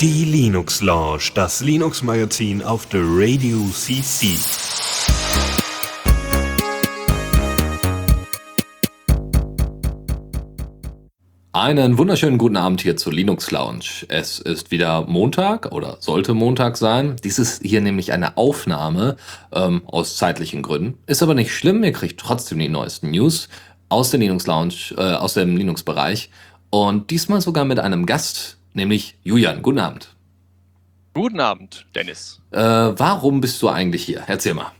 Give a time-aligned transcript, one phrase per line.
[0.00, 4.38] Die Linux Lounge, das Linux Magazin auf der Radio CC.
[11.54, 14.06] Einen wunderschönen guten Abend hier zur Linux Lounge.
[14.08, 17.16] Es ist wieder Montag oder sollte Montag sein.
[17.22, 19.16] Dies ist hier nämlich eine Aufnahme
[19.52, 20.98] ähm, aus zeitlichen Gründen.
[21.06, 23.50] Ist aber nicht schlimm, ihr kriegt trotzdem die neuesten News
[23.92, 26.30] aus der Linux Lounge, äh, aus dem Linux-Bereich.
[26.70, 29.62] Und diesmal sogar mit einem Gast, nämlich Julian.
[29.62, 30.08] Guten Abend.
[31.14, 32.40] Guten Abend, Dennis.
[32.52, 34.22] Äh, warum bist du eigentlich hier?
[34.26, 34.72] Erzähl mal.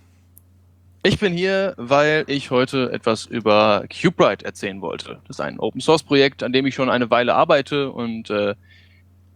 [1.05, 5.19] Ich bin hier, weil ich heute etwas über CubeRite erzählen wollte.
[5.27, 8.55] Das ist ein Open-Source-Projekt, an dem ich schon eine Weile arbeite und äh,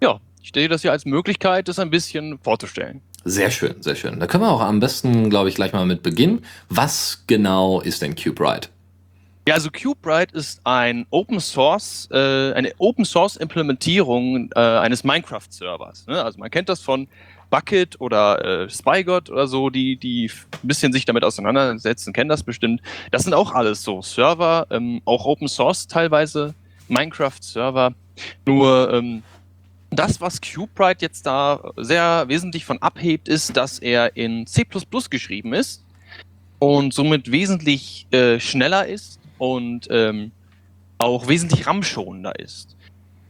[0.01, 3.03] ja, ich sehe das hier als Möglichkeit, das ein bisschen vorzustellen.
[3.25, 4.21] Sehr schön, sehr schön.
[4.21, 6.45] Da können wir auch am besten, glaube ich, gleich mal mit beginnen.
[6.69, 8.69] Was genau ist denn CubeRite?
[9.49, 15.47] Ja, also CubeRite ist ein Open Source, äh, eine Open Source Implementierung äh, eines Minecraft
[15.49, 16.05] Servers.
[16.09, 16.21] Ne?
[16.21, 17.07] Also man kennt das von
[17.49, 22.43] Bucket oder äh, Spygod oder so, die, die ein bisschen sich damit auseinandersetzen, kennen das
[22.43, 22.83] bestimmt.
[23.13, 26.53] Das sind auch alles so Server, ähm, auch Open Source teilweise,
[26.89, 27.95] Minecraft-Server.
[28.47, 29.23] Nur ähm,
[29.91, 34.67] das, was CubeRite jetzt da sehr wesentlich von abhebt, ist, dass er in C
[35.09, 35.85] geschrieben ist
[36.59, 40.33] und somit wesentlich äh, schneller ist und ähm,
[40.99, 42.77] auch wesentlich RAM-schonender ist.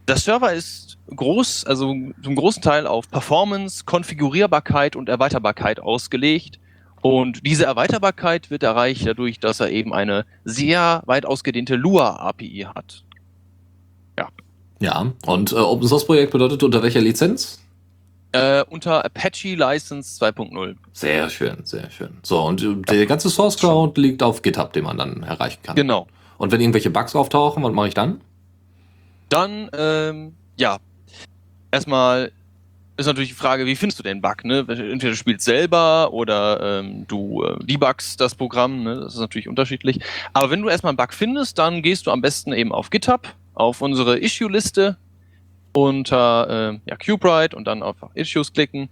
[0.07, 6.59] Der Server ist groß, also zum großen Teil auf Performance, Konfigurierbarkeit und Erweiterbarkeit ausgelegt.
[7.01, 13.03] Und diese Erweiterbarkeit wird erreicht dadurch, dass er eben eine sehr weit ausgedehnte Lua-API hat.
[14.17, 14.29] Ja.
[14.79, 17.61] Ja, und äh, Open Source Projekt bedeutet unter welcher Lizenz?
[18.37, 20.75] Äh, unter Apache License 2.0.
[20.93, 22.17] Sehr schön, sehr schön.
[22.23, 25.75] So, und äh, der ganze Source Code liegt auf GitHub, den man dann erreichen kann.
[25.75, 26.07] Genau.
[26.37, 28.21] Und wenn irgendwelche Bugs auftauchen, was mache ich dann?
[29.29, 30.77] Dann, ähm, ja,
[31.71, 32.31] erstmal
[32.97, 34.43] ist natürlich die Frage, wie findest du den Bug?
[34.43, 34.59] Ne?
[34.67, 39.01] Entweder du spielst selber oder ähm, du äh, debuggst das Programm, ne?
[39.01, 39.99] das ist natürlich unterschiedlich.
[40.33, 43.27] Aber wenn du erstmal einen Bug findest, dann gehst du am besten eben auf GitHub,
[43.53, 44.97] auf unsere Issue-Liste
[45.77, 48.89] unter äh, ja, CubeRite und dann auf Issues klicken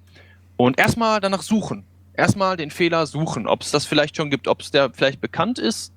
[0.58, 1.84] und erstmal danach suchen.
[2.14, 5.60] Erstmal den Fehler suchen, ob es das vielleicht schon gibt, ob es der vielleicht bekannt
[5.60, 5.92] ist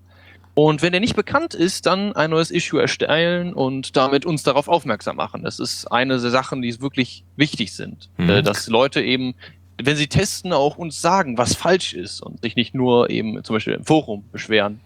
[0.54, 4.66] und wenn der nicht bekannt ist, dann ein neues Issue erstellen und damit uns darauf
[4.66, 5.44] aufmerksam machen.
[5.44, 8.08] Das ist eine der Sachen, die wirklich wichtig sind.
[8.16, 8.30] Mhm.
[8.30, 9.34] Äh, dass Leute eben,
[9.80, 13.54] wenn sie testen, auch uns sagen, was falsch ist und sich nicht nur eben zum
[13.54, 14.80] Beispiel im Forum beschweren.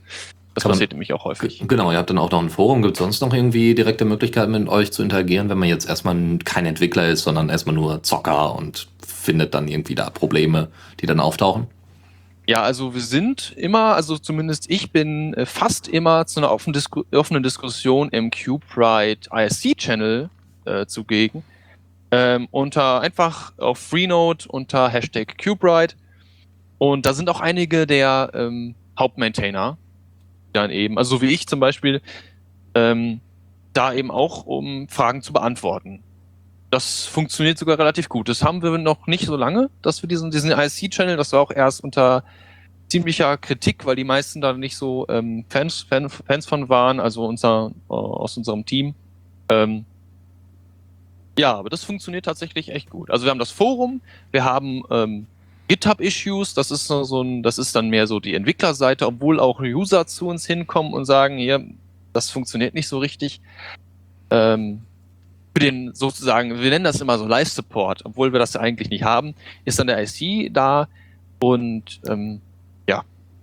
[0.55, 1.63] Das passiert nämlich auch häufig.
[1.67, 2.83] Genau, ihr habt dann auch noch ein Forum.
[2.83, 6.39] Gibt es sonst noch irgendwie direkte Möglichkeiten mit euch zu interagieren, wenn man jetzt erstmal
[6.45, 10.69] kein Entwickler ist, sondern erstmal nur Zocker und findet dann irgendwie da Probleme,
[11.01, 11.69] die dann auftauchen?
[12.47, 16.75] Ja, also wir sind immer, also zumindest ich bin äh, fast immer zu einer offenen,
[16.75, 20.29] Disku offenen Diskussion im CubeRite ISC-Channel
[20.65, 21.45] äh, zugegen.
[22.11, 25.95] Ähm, unter einfach auf Freenode unter Hashtag CubeRite.
[26.77, 29.79] Und da sind auch einige der ähm, Hauptmaintainer
[30.53, 32.01] dann eben, also so wie ich zum Beispiel,
[32.75, 33.21] ähm,
[33.73, 36.03] da eben auch, um Fragen zu beantworten.
[36.71, 38.29] Das funktioniert sogar relativ gut.
[38.29, 41.51] Das haben wir noch nicht so lange, dass wir diesen, diesen ISC-Channel, das war auch
[41.51, 42.25] erst unter
[42.89, 47.25] ziemlicher Kritik, weil die meisten da nicht so ähm, Fans, Fan, Fans von waren, also
[47.27, 48.95] unser, äh, aus unserem Team.
[49.49, 49.85] Ähm,
[51.39, 53.11] ja, aber das funktioniert tatsächlich echt gut.
[53.11, 55.27] Also wir haben das Forum, wir haben ähm,
[55.73, 60.07] GitHub-Issues, das ist so ein, das ist dann mehr so die Entwicklerseite, obwohl auch User
[60.07, 61.65] zu uns hinkommen und sagen, hier,
[62.13, 63.41] das funktioniert nicht so richtig.
[64.31, 64.83] Ähm,
[65.55, 69.05] für den sozusagen, wir nennen das immer so Live-Support, obwohl wir das ja eigentlich nicht
[69.05, 69.35] haben,
[69.65, 70.89] ist dann der IC da
[71.41, 72.43] und ähm,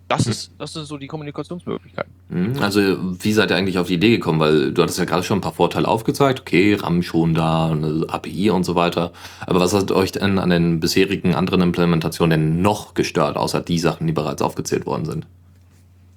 [0.10, 0.32] das hm.
[0.32, 2.12] ist, das sind so die Kommunikationsmöglichkeiten.
[2.30, 2.82] Hm, also,
[3.24, 4.40] wie seid ihr eigentlich auf die Idee gekommen?
[4.40, 6.42] Weil du hattest ja gerade schon ein paar Vorteile aufgezeigt.
[6.42, 9.14] Okay, RAM schon da, eine API und so weiter.
[9.46, 13.80] Aber was hat euch denn an den bisherigen anderen Implementationen denn noch gestört, außer die
[13.80, 15.28] Sachen, die bereits aufgezählt worden sind?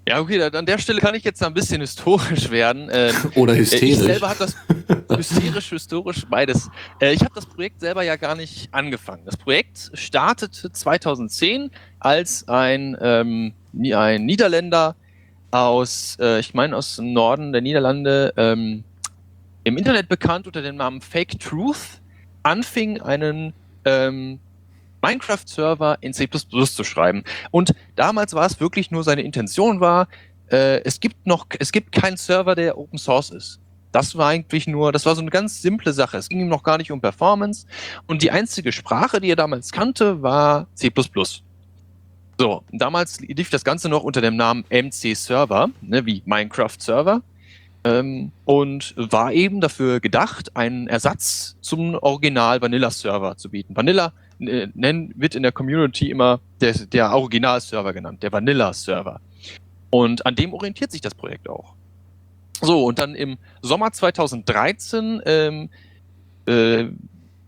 [0.09, 2.89] Ja, okay, an der Stelle kann ich jetzt ein bisschen historisch werden.
[2.91, 3.91] Ähm, Oder hysterisch.
[3.91, 4.57] Ich selber habe das
[5.17, 6.71] hysterisch, historisch, beides.
[7.01, 9.23] Äh, ich habe das Projekt selber ja gar nicht angefangen.
[9.25, 14.97] Das Projekt startete 2010 als ein, ähm, ein Niederländer
[15.51, 18.85] aus, äh, ich meine aus dem Norden der Niederlande, ähm,
[19.65, 22.01] im Internet bekannt unter dem Namen Fake Truth,
[22.43, 23.53] anfing einen
[23.85, 24.41] ähm,
[25.03, 27.25] Minecraft-Server in C++ zu schreiben.
[27.51, 30.09] Und damals war es wirklich nur seine Intention war,
[30.51, 33.61] äh, es gibt noch, es gibt keinen Server, der Open Source ist.
[33.91, 36.17] Das war eigentlich nur, das war so eine ganz simple Sache.
[36.17, 37.67] Es ging ihm noch gar nicht um Performance.
[38.07, 40.91] Und die einzige Sprache, die er damals kannte, war C++.
[42.43, 47.23] So, damals lief das Ganze noch unter dem Namen MC Server, ne, wie Minecraft Server.
[47.85, 53.77] ähm, und war eben dafür gedacht, einen Ersatz zum Original Vanilla Server zu bieten.
[53.77, 59.21] Vanilla äh, wird in der Community immer der, der Original Server genannt, der Vanilla Server.
[59.91, 61.75] Und an dem orientiert sich das Projekt auch.
[62.61, 65.71] So, und dann im Sommer 2013 ähm,
[66.47, 66.87] äh,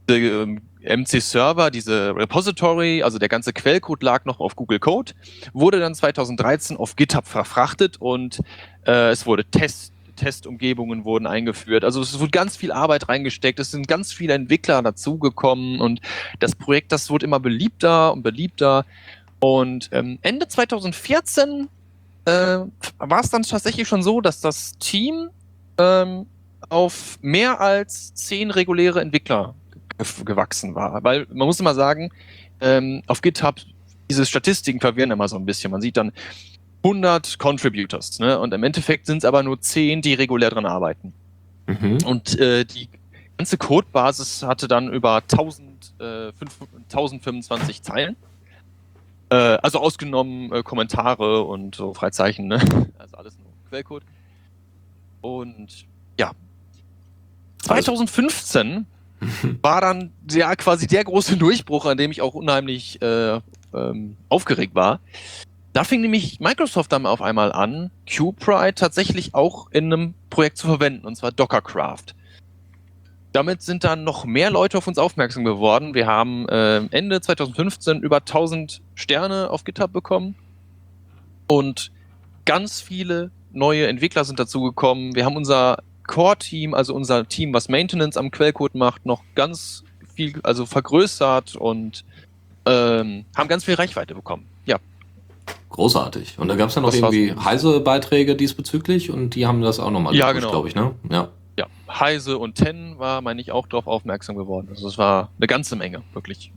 [0.08, 0.46] der,
[0.84, 5.12] MC Server, diese Repository, also der ganze Quellcode lag noch auf Google Code,
[5.52, 8.40] wurde dann 2013 auf GitHub verfrachtet und
[8.86, 11.84] äh, es wurde Test, Testumgebungen wurden eingeführt.
[11.84, 16.00] Also es wurde ganz viel Arbeit reingesteckt, es sind ganz viele Entwickler dazugekommen und
[16.38, 18.84] das Projekt, das wurde immer beliebter und beliebter.
[19.40, 21.68] Und ähm, Ende 2014
[22.24, 22.30] äh,
[22.98, 25.30] war es dann tatsächlich schon so, dass das Team
[25.78, 26.26] ähm,
[26.68, 29.54] auf mehr als zehn reguläre Entwickler
[30.24, 31.02] gewachsen war.
[31.04, 32.10] Weil man muss immer sagen,
[32.60, 33.56] ähm, auf GitHub,
[34.10, 35.70] diese Statistiken verwirren immer so ein bisschen.
[35.70, 36.12] Man sieht dann
[36.82, 38.38] 100 Contributors ne?
[38.38, 41.14] und im Endeffekt sind es aber nur 10, die regulär dran arbeiten.
[41.66, 41.98] Mhm.
[42.04, 42.88] Und äh, die
[43.38, 46.32] ganze Codebasis hatte dann über 1000, äh,
[46.90, 48.16] 1025 Zeilen.
[49.30, 52.58] Äh, also ausgenommen äh, Kommentare und so Freizeichen, ne?
[52.98, 54.04] also alles nur Quellcode.
[55.22, 55.86] Und
[56.20, 56.32] ja,
[57.62, 58.86] 2015
[59.62, 63.40] war dann ja quasi der große Durchbruch, an dem ich auch unheimlich äh,
[63.74, 65.00] ähm, aufgeregt war.
[65.72, 70.68] Da fing nämlich Microsoft dann auf einmal an, QPride tatsächlich auch in einem Projekt zu
[70.68, 72.14] verwenden, und zwar Dockercraft.
[73.32, 75.92] Damit sind dann noch mehr Leute auf uns aufmerksam geworden.
[75.94, 80.36] Wir haben äh, Ende 2015 über 1000 Sterne auf GitHub bekommen
[81.48, 81.90] und
[82.44, 85.16] ganz viele neue Entwickler sind dazugekommen.
[85.16, 89.84] Wir haben unser Core-Team, also unser Team, was Maintenance am Quellcode macht, noch ganz
[90.14, 92.04] viel, also vergrößert und
[92.66, 94.46] ähm, haben ganz viel Reichweite bekommen.
[94.64, 94.78] Ja.
[95.70, 96.38] Großartig.
[96.38, 99.80] Und da gab es ja noch das irgendwie heise Beiträge diesbezüglich und die haben das
[99.80, 100.50] auch nochmal ja, genau.
[100.50, 100.94] glaube ich, ne?
[101.10, 101.28] Ja.
[101.56, 104.68] Ja, Heise und Ten war, meine ich, auch darauf aufmerksam geworden.
[104.70, 106.50] Also es war eine ganze Menge, wirklich.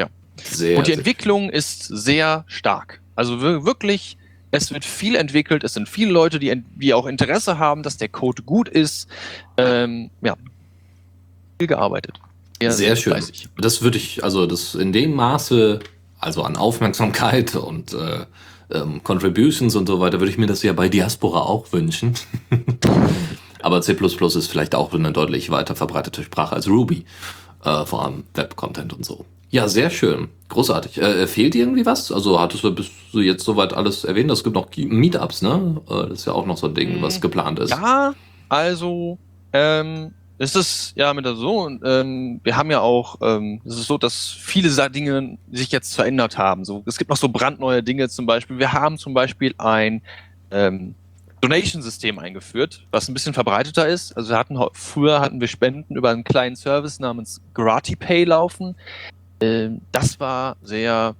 [0.00, 0.08] Ja.
[0.36, 3.00] Sehr, und die Entwicklung ist sehr stark.
[3.14, 4.16] Also wirklich
[4.50, 8.08] es wird viel entwickelt, es sind viele Leute, die, die auch Interesse haben, dass der
[8.08, 9.08] Code gut ist.
[9.56, 10.36] Ähm, ja,
[11.58, 12.18] viel gearbeitet.
[12.58, 13.12] Sehr, sehr schön.
[13.12, 13.48] Fleißig.
[13.58, 15.80] Das würde ich, also das in dem Maße,
[16.18, 18.26] also an Aufmerksamkeit und äh,
[18.70, 22.14] ähm, Contributions und so weiter, würde ich mir das ja bei Diaspora auch wünschen.
[23.62, 27.04] Aber C++ ist vielleicht auch eine deutlich weiter verbreitete Sprache als Ruby,
[27.64, 29.26] äh, vor allem Web-Content und so.
[29.50, 30.28] Ja, sehr schön.
[30.48, 31.00] Großartig.
[31.00, 32.10] Äh, fehlt dir irgendwie was?
[32.12, 34.30] Also hattest du bis du jetzt soweit alles erwähnt?
[34.30, 35.80] Es gibt noch Meetups, ne?
[35.88, 37.70] Äh, das ist ja auch noch so ein Ding, was mm, geplant ist.
[37.70, 38.14] Ja,
[38.48, 39.18] also
[39.52, 43.86] ähm, es ist ja mit der so, ähm, wir haben ja auch, ähm, es ist
[43.86, 46.64] so, dass viele Dinge sich jetzt verändert haben.
[46.64, 48.58] So, es gibt noch so brandneue Dinge zum Beispiel.
[48.58, 50.00] Wir haben zum Beispiel ein
[50.50, 50.94] ähm,
[51.40, 54.16] Donation-System eingeführt, was ein bisschen verbreiteter ist.
[54.16, 58.76] Also wir hatten früher hatten wir Spenden über einen kleinen Service namens GratiPay laufen.
[59.40, 61.14] Ähm, das war sehr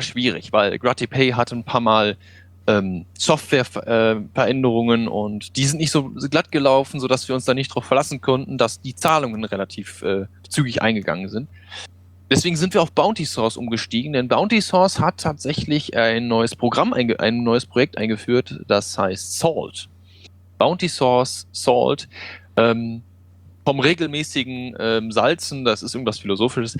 [0.00, 2.16] schwierig, weil GratiPay hatte ein paar Mal
[2.66, 7.70] ähm, Softwareveränderungen äh, und die sind nicht so glatt gelaufen, sodass wir uns da nicht
[7.72, 11.48] darauf verlassen konnten, dass die Zahlungen relativ äh, zügig eingegangen sind.
[12.30, 16.92] Deswegen sind wir auf Bounty Source umgestiegen, denn Bounty Source hat tatsächlich ein neues Programm,
[16.92, 19.88] ein neues Projekt eingeführt, das heißt Salt.
[20.56, 22.08] Bounty Source, Salt,
[22.56, 23.02] ähm,
[23.64, 26.76] vom regelmäßigen ähm, Salzen, das ist irgendwas Philosophisches,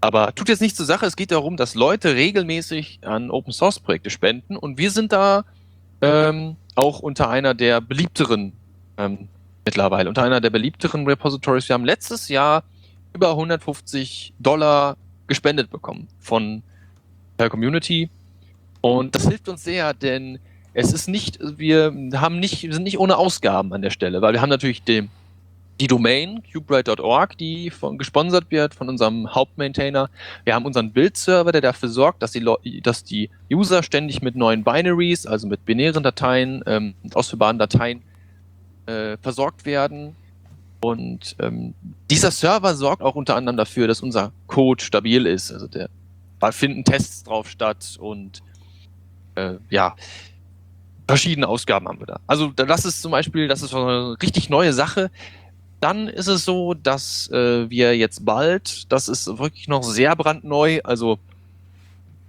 [0.00, 3.80] aber tut jetzt nicht zur Sache, es geht darum, dass Leute regelmäßig an Open Source
[3.80, 4.56] Projekte spenden.
[4.56, 5.44] Und wir sind da
[6.00, 8.52] ähm, auch unter einer der beliebteren
[8.96, 9.28] ähm,
[9.64, 11.68] mittlerweile, unter einer der beliebteren Repositories.
[11.68, 12.62] Wir haben letztes Jahr
[13.12, 16.62] über 150 Dollar gespendet bekommen von
[17.38, 18.10] der Community.
[18.80, 20.38] Und das hilft uns sehr, denn
[20.74, 24.32] es ist nicht, wir haben nicht, wir sind nicht ohne Ausgaben an der Stelle, weil
[24.32, 25.10] wir haben natürlich den
[25.80, 30.10] die Domain cubebrite.org, die von, gesponsert wird von unserem Hauptmaintainer.
[30.44, 34.64] Wir haben unseren Bildserver, der dafür sorgt, dass die, dass die User ständig mit neuen
[34.64, 38.02] Binaries, also mit binären Dateien, ähm, ausführbaren Dateien
[38.86, 40.16] äh, versorgt werden.
[40.80, 41.74] Und ähm,
[42.10, 45.52] dieser Server sorgt auch unter anderem dafür, dass unser Code stabil ist.
[45.52, 45.88] Also der,
[46.40, 48.42] da finden Tests drauf statt und
[49.34, 49.94] äh, ja,
[51.08, 52.20] verschiedene Ausgaben haben wir da.
[52.26, 55.10] Also das ist zum Beispiel, das ist eine richtig neue Sache.
[55.80, 60.80] Dann ist es so, dass äh, wir jetzt bald, das ist wirklich noch sehr brandneu,
[60.82, 61.18] also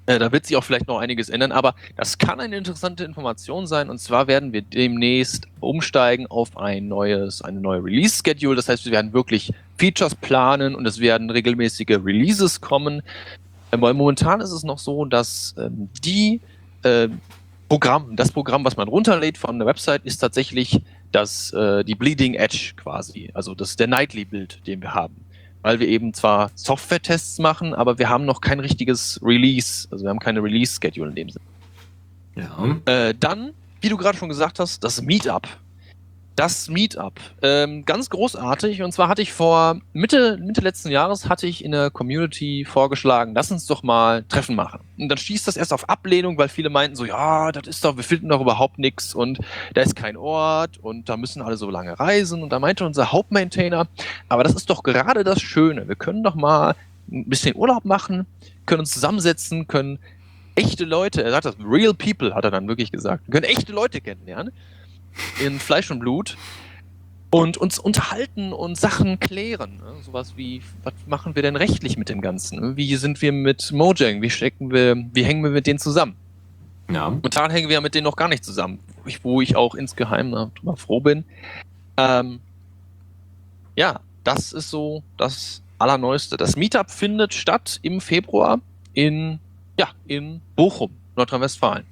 [0.09, 3.67] äh, da wird sich auch vielleicht noch einiges ändern, aber das kann eine interessante Information
[3.67, 3.91] sein.
[3.91, 8.55] Und zwar werden wir demnächst umsteigen auf ein neues, eine neue Release-Schedule.
[8.55, 13.03] Das heißt, wir werden wirklich Features planen und es werden regelmäßige Releases kommen.
[13.69, 16.41] Äh, weil momentan ist es noch so, dass ähm, die
[16.81, 17.09] äh,
[17.67, 22.35] Programm, das Programm, was man runterlädt von der Website, ist tatsächlich das, äh, die Bleeding
[22.35, 23.29] Edge quasi.
[23.33, 25.25] Also das ist der Nightly-Bild, den wir haben.
[25.61, 29.87] Weil wir eben zwar Software-Tests machen, aber wir haben noch kein richtiges Release.
[29.91, 31.45] Also wir haben keine Release-Schedule in dem Sinne.
[32.35, 32.77] Ja.
[32.85, 33.51] Äh, dann,
[33.81, 35.47] wie du gerade schon gesagt hast, das Meetup.
[36.35, 37.19] Das Meetup.
[37.41, 38.81] Ähm, ganz großartig.
[38.81, 43.33] Und zwar hatte ich vor Mitte, Mitte letzten Jahres hatte ich in der Community vorgeschlagen,
[43.35, 44.79] lass uns doch mal Treffen machen.
[44.97, 47.97] Und dann stieß das erst auf Ablehnung, weil viele meinten so, ja, das ist doch,
[47.97, 49.39] wir finden doch überhaupt nichts und
[49.73, 52.41] da ist kein Ort und da müssen alle so lange reisen.
[52.41, 53.87] Und da meinte unser Hauptmaintainer,
[54.29, 55.89] aber das ist doch gerade das Schöne.
[55.89, 56.75] Wir können doch mal
[57.11, 58.25] ein bisschen Urlaub machen,
[58.65, 59.99] können uns zusammensetzen, können
[60.55, 63.29] echte Leute, er sagt das, real people, hat er dann wirklich gesagt.
[63.29, 64.53] Können echte Leute kennenlernen
[65.39, 66.37] in Fleisch und Blut
[67.31, 69.77] und uns unterhalten und Sachen klären.
[69.77, 70.01] Ne?
[70.03, 72.75] Sowas wie, was machen wir denn rechtlich mit dem Ganzen?
[72.75, 74.21] Wie sind wir mit Mojang?
[74.21, 76.15] Wie stecken wir, wie hängen wir mit denen zusammen?
[76.91, 77.09] Ja.
[77.09, 79.75] Momentan hängen wir ja mit denen noch gar nicht zusammen, wo ich, wo ich auch
[79.75, 81.23] insgeheim darüber froh bin.
[81.97, 82.39] Ähm,
[83.75, 86.35] ja, das ist so das Allerneueste.
[86.35, 88.59] Das Meetup findet statt im Februar
[88.93, 89.39] in,
[89.77, 91.85] ja, in Bochum, Nordrhein-Westfalen.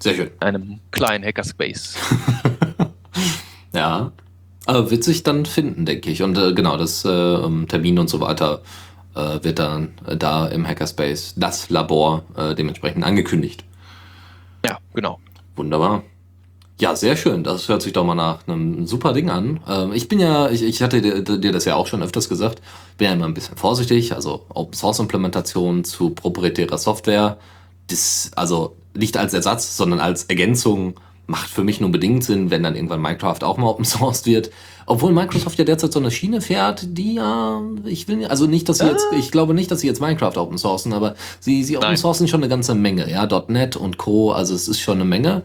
[0.00, 0.30] Sehr schön.
[0.40, 1.96] Einem kleinen Hackerspace.
[3.74, 4.12] Ja.
[4.66, 6.22] Aber wird sich dann finden, denke ich.
[6.22, 8.60] Und äh, genau, das äh, Termin und so weiter
[9.14, 13.64] äh, wird dann äh, da im Hackerspace, das Labor, äh, dementsprechend angekündigt.
[14.64, 15.20] ja, genau.
[15.56, 16.02] Wunderbar.
[16.80, 17.42] Ja, sehr schön.
[17.42, 19.60] Das hört sich doch mal nach einem super Ding an.
[19.66, 22.60] Ähm, ich bin ja, ich, ich hatte dir, dir das ja auch schon öfters gesagt,
[22.98, 24.14] bin ja immer ein bisschen vorsichtig.
[24.14, 27.38] Also Open Source Implementation zu proprietärer Software,
[27.88, 30.94] das, also nicht als Ersatz, sondern als Ergänzung
[31.26, 34.50] macht für mich nur bedingt Sinn, wenn dann irgendwann Minecraft auch mal Open Source wird.
[34.86, 38.78] Obwohl Microsoft ja derzeit so eine Schiene fährt, die ja, ich will also nicht, dass
[38.78, 41.96] sie jetzt, ich glaube nicht, dass sie jetzt Minecraft Open Sourcen, aber sie, sie Open.
[41.98, 44.32] Sourcen schon eine ganze Menge, ja, .NET und Co.
[44.32, 45.42] Also es ist schon eine Menge.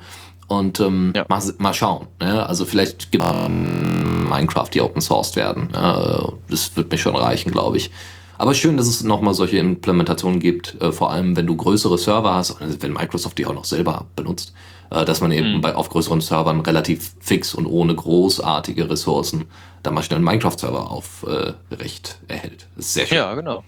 [0.47, 1.25] Und ähm, Ja.
[1.27, 2.07] mal, mal schauen.
[2.21, 2.45] Ne?
[2.47, 5.69] Also vielleicht gibt ähm, Minecraft, die Open Sourced werden.
[5.73, 7.91] Ja, das wird mir schon reichen, glaube ich.
[8.37, 12.33] Aber schön, dass es nochmal solche Implementationen gibt, äh, vor allem wenn du größere Server
[12.33, 14.53] hast, also wenn Microsoft die auch noch selber benutzt,
[14.89, 15.61] äh, dass man eben Mhm.
[15.61, 19.45] bei, auf größeren Servern relativ fix und ohne großartige Ressourcen
[19.83, 22.67] dann mal schnell einen Minecraft-Server aufrecht erhält.
[22.75, 23.17] Das ist sehr schön.
[23.17, 23.63] Ja, genau.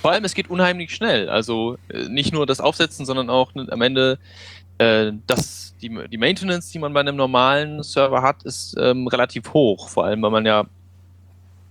[0.00, 1.28] Vor allem, es geht unheimlich schnell.
[1.28, 4.18] Also äh, nicht nur das Aufsetzen, sondern auch ne, am Ende
[4.78, 9.52] äh, das, die, die Maintenance, die man bei einem normalen Server hat, ist ähm, relativ
[9.54, 9.88] hoch.
[9.88, 10.64] Vor allem, weil man ja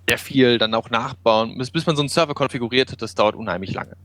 [0.07, 3.35] sehr viel dann auch nachbauen, bis, bis man so einen Server konfiguriert hat, das dauert
[3.35, 3.95] unheimlich lange.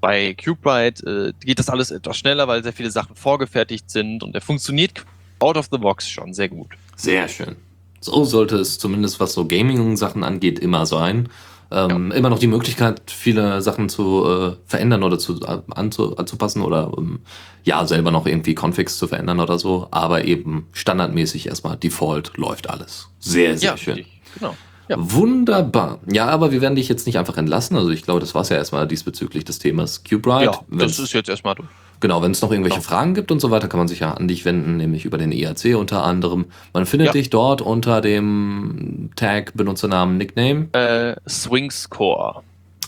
[0.00, 4.32] Bei CubeRite äh, geht das alles etwas schneller, weil sehr viele Sachen vorgefertigt sind und
[4.32, 5.04] der funktioniert
[5.38, 6.68] out of the box schon sehr gut.
[6.96, 7.56] Sehr schön.
[8.00, 11.28] So sollte es zumindest, was so Gaming-Sachen angeht, immer sein.
[11.70, 16.62] Ähm, Immer noch die Möglichkeit, viele Sachen zu äh, verändern oder zu, äh, anzu, anzupassen
[16.62, 17.20] oder ähm,
[17.64, 19.88] ja, selber noch irgendwie Configs zu verändern oder so.
[19.90, 23.08] Aber eben standardmäßig erstmal Default läuft alles.
[23.18, 23.94] Sehr, sehr schön.
[23.94, 24.20] richtig.
[24.38, 24.56] Genau.
[24.88, 24.96] Ja.
[24.98, 25.98] Wunderbar.
[26.10, 27.76] Ja, aber wir werden dich jetzt nicht einfach entlassen.
[27.76, 30.44] Also ich glaube, das war es ja erstmal diesbezüglich des Themas CubeRite.
[30.44, 31.68] ja, das ist jetzt erstmal durch.
[31.98, 32.88] Genau, wenn es noch irgendwelche Genau.
[32.88, 35.32] Fragen gibt und so weiter, kann man sich ja an dich wenden, nämlich über den
[35.32, 36.44] IAC unter anderem.
[36.74, 37.12] Man findet Ja.
[37.12, 40.68] dich dort unter dem Tag, Benutzernamen, Nickname.
[40.72, 42.42] Äh, Swings Core.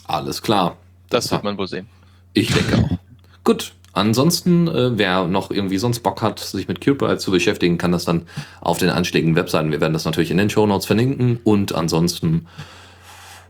[0.06, 0.76] Alles klar.
[1.10, 1.88] Das wird man wohl sehen.
[2.34, 2.98] Ich denke auch.
[3.44, 3.72] Gut.
[3.98, 8.04] Ansonsten, äh, wer noch irgendwie sonst Bock hat, sich mit CubeRite zu beschäftigen, kann das
[8.04, 8.26] dann
[8.60, 9.72] auf den anständigen Webseiten.
[9.72, 11.40] Wir werden das natürlich in den Show Notes verlinken.
[11.42, 12.46] Und ansonsten,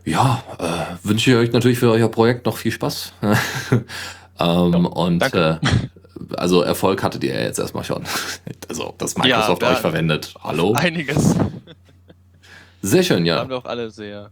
[0.05, 3.13] ja, äh, wünsche ich euch natürlich für euer Projekt noch viel Spaß.
[4.39, 5.59] ähm, und danke.
[5.61, 8.03] äh, also Erfolg hattet ihr ja jetzt erstmal schon.
[8.69, 9.81] Also, dass Microsoft Ja, euch ja.
[9.81, 10.35] verwendet.
[10.43, 10.73] Hallo?
[10.73, 11.35] Einiges.
[12.83, 13.37] Sehr schön, Da ja.
[13.37, 14.29] waren wir auch alle sehr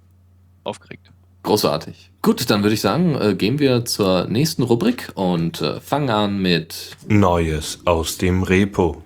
[0.63, 1.06] aufgeregt.
[1.47, 2.11] Großartig.
[2.21, 6.41] Gut, dann würde ich sagen, äh, gehen wir zur nächsten Rubrik und äh, fangen an
[6.41, 9.01] mit Neues aus dem Repo.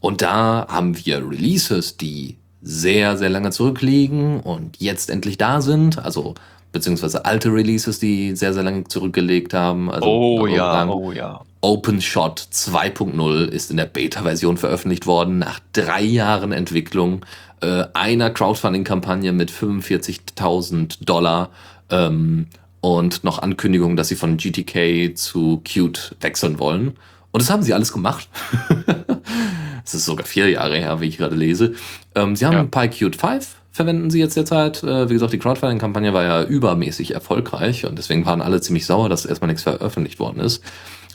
[0.00, 6.04] Und da haben wir Releases, die sehr, sehr lange zurückliegen und jetzt endlich da sind.
[6.04, 6.34] Also,
[6.72, 9.88] beziehungsweise alte Releases, die sehr, sehr lange zurückgelegt haben.
[9.88, 11.42] Also, Oh ja, oh ja.
[11.60, 17.24] OpenShot 2.0 ist in der Beta-Version veröffentlicht worden, nach drei Jahren Entwicklung,
[17.60, 21.50] äh, einer Crowdfunding-Kampagne mit 45.000 Dollar
[21.90, 22.46] ähm,
[22.80, 26.96] und noch Ankündigung, dass sie von GTK zu Qt wechseln wollen.
[27.30, 28.28] Und das haben sie alles gemacht.
[29.86, 31.74] Es ist sogar vier Jahre her, wie ich gerade lese.
[32.14, 32.64] Ähm, sie haben Ja.
[32.64, 34.82] PyQt 5, verwenden sie jetzt derzeit.
[34.82, 39.10] Äh, wie gesagt, die Crowdfunding-Kampagne war ja übermäßig erfolgreich und deswegen waren alle ziemlich sauer,
[39.10, 40.62] dass erstmal nichts veröffentlicht worden ist.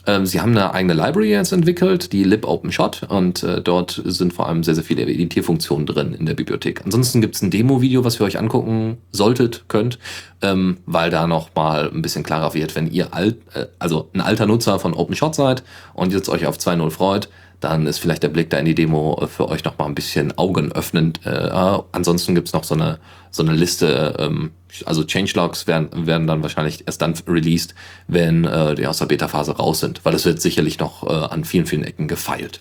[0.06, 4.48] Ähm, sie haben eine eigene Library jetzt entwickelt, die libopenshot, und äh, dort sind vor
[4.48, 6.82] allem sehr, sehr viele Editierfunktionen drin in der Bibliothek.
[6.84, 9.98] Ansonsten gibt es ein Demo-Video, was ihr euch angucken solltet, könnt,
[10.42, 14.20] ähm, weil da noch mal ein bisschen klarer wird, wenn ihr alt, äh, also ein
[14.20, 15.62] alter Nutzer von OpenShot seid
[15.94, 17.28] und jetzt euch auf 2.0 freut,
[17.60, 20.36] dann ist vielleicht der Blick da in die Demo äh, für euch nochmal ein bisschen
[20.36, 21.20] augenöffnend.
[21.24, 21.50] Äh,
[21.92, 22.98] ansonsten gibt's noch so eine,
[23.30, 24.50] so eine Liste, ähm,
[24.86, 27.74] also Changelogs werden, werden dann wahrscheinlich erst dann released,
[28.08, 31.44] wenn äh, die aus der Beta-Phase raus sind, weil es wird sicherlich noch äh, an
[31.44, 32.60] vielen, vielen Ecken gefeilt.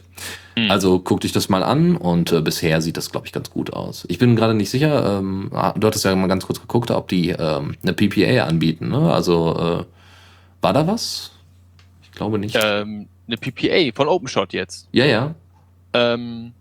[0.58, 0.70] Mhm.
[0.70, 3.72] Also guck dich das mal an und äh, bisher sieht das, glaube ich, ganz gut
[3.74, 4.06] aus.
[4.10, 7.08] Ich bin gerade nicht sicher, ähm, ah, du hattest ja mal ganz kurz geguckt, ob
[7.08, 8.90] die ähm, eine PPA anbieten.
[8.90, 9.14] Ne?
[9.14, 9.86] Also äh,
[10.62, 11.32] war da was?
[12.04, 12.58] Ich glaube nicht.
[12.62, 14.88] Ähm, eine PPA von OpenShot jetzt.
[14.92, 15.36] Ja, ja.
[15.94, 16.54] Ähm,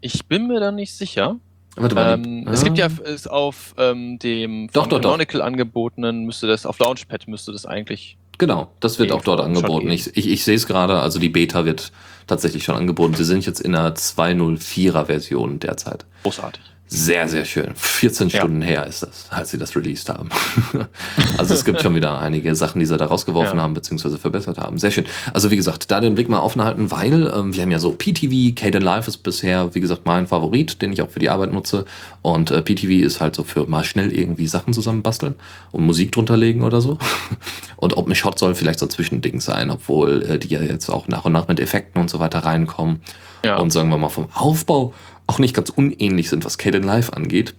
[0.00, 1.36] ich bin mir da nicht sicher.
[1.76, 2.14] Warte mal.
[2.14, 5.10] Ähm, es gibt ja es auf ähm, dem Doch, doch, doch.
[5.10, 8.16] Canonical angebotenen, müsste das, auf Launchpad müsste das eigentlich.
[8.38, 9.88] Genau, das wird auch dort angeboten.
[9.90, 11.92] Ich, ich, ich sehe es gerade, also die Beta wird
[12.26, 13.14] tatsächlich schon angeboten.
[13.14, 16.04] Sie sind jetzt in einer 2.04er Version derzeit.
[16.22, 16.62] Großartig.
[16.86, 17.72] Sehr, sehr schön.
[17.74, 18.40] 14 Ja.
[18.40, 20.28] Stunden her ist das, als sie das released haben.
[21.38, 23.64] also es gibt schon wieder einige Sachen, die sie da rausgeworfen Ja.
[23.64, 24.78] haben, beziehungsweise verbessert haben.
[24.78, 25.06] Sehr schön.
[25.32, 27.92] Also wie gesagt, da den Blick mal offen halten, weil ähm, wir haben ja so
[27.92, 31.52] PTV, Caden Live ist bisher, wie gesagt, mein Favorit, den ich auch für die Arbeit
[31.52, 31.84] nutze.
[32.22, 35.34] Und äh, PTV ist halt so für mal schnell irgendwie Sachen zusammenbasteln
[35.72, 36.98] und Musik drunter legen oder so.
[37.76, 41.24] Und OpenShot soll vielleicht so ein Zwischending sein, obwohl äh, die ja jetzt auch nach
[41.26, 43.02] und nach mit Effekten und so weiter reinkommen
[43.44, 43.56] Ja.
[43.56, 44.94] und sagen wir mal vom Aufbau
[45.26, 47.54] auch nicht ganz unähnlich sind, was Caden Live angeht,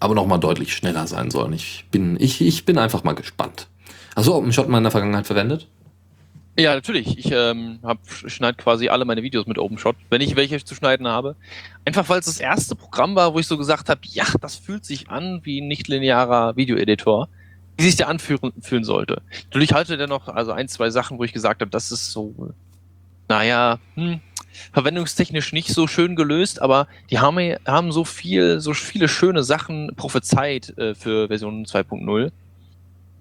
[0.00, 1.52] aber noch mal deutlich schneller sein sollen.
[1.52, 3.68] Ich bin, ich, ich bin einfach mal gespannt.
[4.14, 5.68] Also OpenShot mal in der Vergangenheit verwendet?
[6.56, 7.18] Ja, natürlich.
[7.18, 11.34] Ich ähm, schneide quasi alle meine Videos mit OpenShot, wenn ich welche zu schneiden habe.
[11.84, 14.84] Einfach weil es das erste Programm war, wo ich so gesagt habe, ja, das fühlt
[14.84, 17.28] sich an wie ein nicht-linearer Videoeditor,
[17.76, 19.22] wie sich der anfühlen fühlen sollte.
[19.46, 22.54] Natürlich hatte der noch also ein, zwei Sachen, wo ich gesagt habe, das ist so,
[23.28, 24.20] naja, hm,
[24.72, 29.92] verwendungstechnisch nicht so schön gelöst, aber die haben, haben so viel, so viele schöne Sachen
[29.96, 32.30] prophezeit äh, für Version 2.0.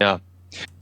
[0.02, 0.20] Ja.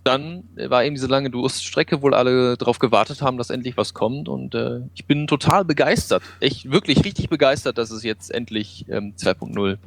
[0.03, 4.27] Dann war eben diese lange Durststrecke, wo alle darauf gewartet haben, dass endlich was kommt.
[4.27, 6.23] Und äh, ich bin total begeistert.
[6.39, 9.77] Echt wirklich richtig begeistert, dass es jetzt endlich ähm, 2.0,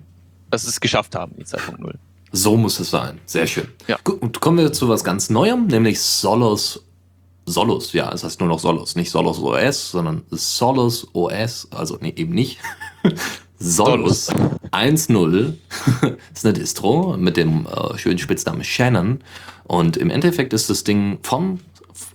[0.51, 1.95] dass sie es geschafft haben, die 2.0.
[2.31, 3.21] So muss es sein.
[3.27, 3.69] Sehr schön.
[3.87, 3.97] Ja.
[4.03, 6.85] Gut, und kommen wir zu was ganz Neuem, nämlich Solos.
[7.47, 12.13] Solos, ja, es heißt nur noch Solos, nicht Solos OS, sondern Solos OS, also nee,
[12.17, 12.59] eben nicht.
[13.59, 14.31] Solos
[14.73, 15.55] 1.0
[16.35, 19.21] ist eine Distro mit dem äh, schönen Spitznamen Shannon.
[19.65, 21.61] Und im Endeffekt ist das Ding vom,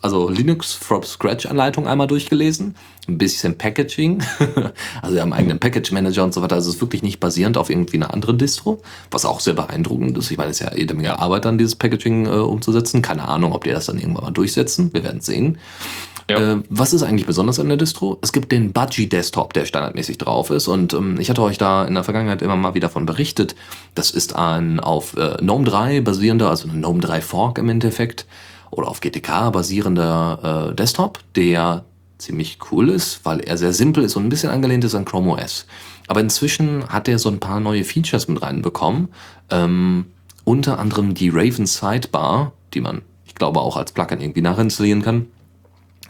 [0.02, 2.76] also Linux from Scratch Anleitung einmal durchgelesen,
[3.08, 4.22] ein bisschen Packaging,
[5.02, 6.56] also wir haben einen eigenen Package Manager und so weiter.
[6.56, 10.18] Also es ist wirklich nicht basierend auf irgendwie einer anderen Distro, was auch sehr beeindruckend
[10.18, 10.32] ist.
[10.32, 13.02] Ich meine, es ist ja jede Menge Arbeit dann, dieses Packaging äh, umzusetzen.
[13.02, 14.94] Keine Ahnung, ob die das dann irgendwann mal durchsetzen.
[14.94, 15.58] Wir werden sehen.
[16.30, 16.54] Ja.
[16.54, 18.20] Äh, was ist eigentlich besonders an der Distro?
[18.22, 20.68] Es gibt den Budgie Desktop, der standardmäßig drauf ist.
[20.68, 23.56] Und ähm, ich hatte euch da in der Vergangenheit immer mal wieder von berichtet.
[23.96, 28.26] Das ist ein auf äh, GNOME 3 basierender, also ein GNOME 3 Fork im Endeffekt,
[28.72, 31.84] oder auf GTK basierender äh, Desktop, der
[32.18, 35.32] ziemlich cool ist, weil er sehr simpel ist und ein bisschen angelehnt ist an Chrome
[35.32, 35.66] OS.
[36.08, 39.10] Aber inzwischen hat er so ein paar neue Features mit reinbekommen.
[39.50, 40.06] Ähm,
[40.44, 45.28] unter anderem die Raven Sidebar, die man, ich glaube, auch als Plugin irgendwie nachinstallieren kann.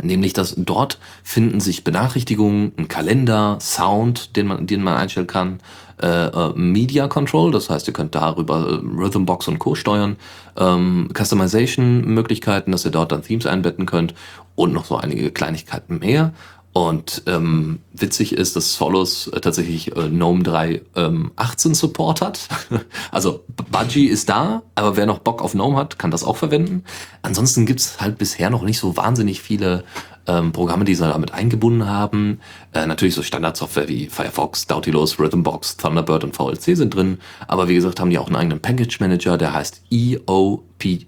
[0.01, 5.59] Nämlich, dass dort finden sich Benachrichtigungen, ein Kalender, Sound, den man, den man einstellen kann,
[6.01, 9.75] äh, äh, Media Control, das heißt, ihr könnt darüber äh, Rhythmbox und Co.
[9.75, 10.15] steuern,
[10.57, 14.13] ähm, Customization-Möglichkeiten, dass ihr dort dann Themes einbetten könnt
[14.55, 16.33] und noch so einige Kleinigkeiten mehr.
[16.71, 22.47] Und ähm, witzig ist, dass Solos äh, tatsächlich äh, GNOME 3 ähm, 18 Support hat.
[23.11, 26.83] also Budgie ist da, aber wer noch Bock auf GNOME hat, kann das auch verwenden.
[27.23, 29.83] Ansonsten gibt's halt bisher noch nicht so wahnsinnig viele
[30.27, 32.39] ähm, Programme, die sie damit eingebunden haben.
[32.73, 37.17] Äh, natürlich so Standardsoftware wie Firefox, Nautilus, Rhythmbox, Thunderbird und VLC sind drin.
[37.47, 41.01] Aber wie gesagt, haben die auch einen eigenen Package Manager, der heißt EOPKG,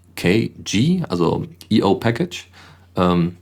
[1.08, 2.48] also EO Package.
[2.96, 3.38] Ähm,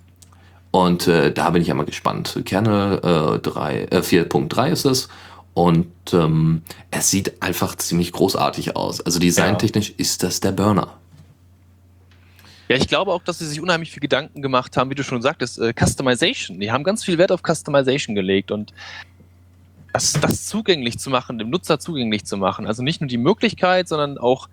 [0.71, 2.39] und äh, da bin ich einmal gespannt.
[2.45, 2.99] Kernel
[3.35, 5.09] äh, 3, äh, 4.3 ist es.
[5.53, 9.01] Und ähm, es sieht einfach ziemlich großartig aus.
[9.01, 10.95] Also designtechnisch ist das der Burner.
[12.69, 15.23] Ja, ich glaube auch, dass sie sich unheimlich viel Gedanken gemacht haben, wie du schon
[15.23, 16.59] sagtest, äh, Customization.
[16.59, 18.73] Die haben ganz viel Wert auf Customization gelegt und
[19.91, 22.67] das, das zugänglich zu machen, dem Nutzer zugänglich zu machen.
[22.67, 24.49] Also nicht nur die Möglichkeit, sondern auch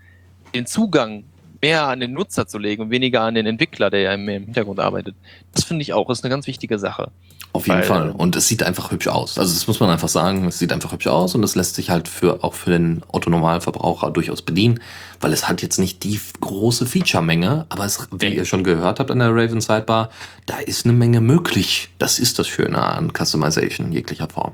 [0.54, 1.24] den Zugang
[1.60, 4.80] mehr an den Nutzer zu legen und weniger an den Entwickler, der ja im, Hintergrund
[4.80, 5.14] arbeitet.
[5.54, 7.10] Das finde ich auch, ist eine ganz wichtige Sache.
[7.52, 8.10] Auf jeden Weil- Fall.
[8.10, 9.38] Und es sieht einfach hübsch aus.
[9.38, 11.88] Also das muss man einfach sagen, es sieht einfach hübsch aus und es lässt sich
[11.88, 14.80] halt für auch für den Otto-Normalverbraucher durchaus bedienen,
[15.20, 19.10] weil es hat jetzt nicht die große Feature-Menge, aber es, wie ihr schon gehört habt
[19.10, 20.10] an der Raven Sidebar,
[20.44, 21.88] da ist eine Menge möglich.
[21.98, 24.52] Das ist das Schöne an Customization in jeglicher Form.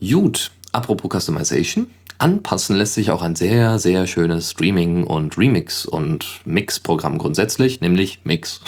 [0.00, 6.26] Gut, apropos Customization, anpassen lässt sich auch ein sehr, sehr schönes Streaming- und Remix- und
[6.44, 8.60] Mix-Programm grundsätzlich, nämlich Mix.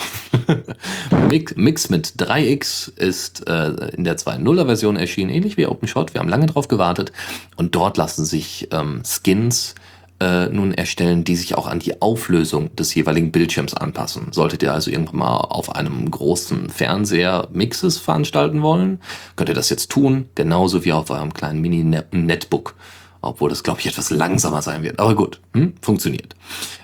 [1.29, 1.55] Mix.
[1.55, 6.13] Mix mit 3x ist äh, in der 2.0er-Version erschienen, ähnlich wie OpenShot.
[6.13, 7.11] Wir haben lange drauf gewartet
[7.55, 9.75] und dort lassen sich ähm, Skins
[10.19, 14.27] äh, nun erstellen, die sich auch an die Auflösung des jeweiligen Bildschirms anpassen.
[14.31, 18.99] Solltet ihr also irgendwann mal auf einem großen Fernseher Mixes veranstalten wollen,
[19.35, 22.75] könnt ihr das jetzt tun, genauso wie auf eurem kleinen Mini-Netbook.
[23.21, 24.97] Obwohl das, glaube ich, etwas langsamer sein wird.
[24.97, 25.73] Aber gut, hm?
[25.81, 26.35] funktioniert.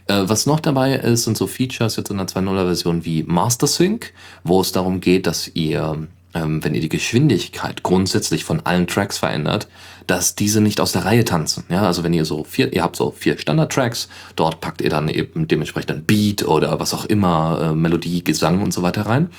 [0.07, 4.11] Äh, was noch dabei ist, sind so Features jetzt in der 2.0er-Version wie Master Sync,
[4.43, 9.17] wo es darum geht, dass ihr ähm, wenn ihr die Geschwindigkeit grundsätzlich von allen Tracks
[9.17, 9.67] verändert,
[10.07, 11.63] dass diese nicht aus der Reihe tanzen.
[11.69, 15.09] Ja, also wenn ihr so vier, ihr habt so vier Standard-Tracks, dort packt ihr dann
[15.09, 19.29] eben dementsprechend ein Beat oder was auch immer, äh, Melodie, Gesang und so weiter rein.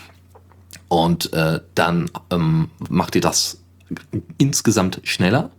[0.88, 3.59] Und äh, dann ähm, macht ihr das
[4.38, 5.50] insgesamt schneller.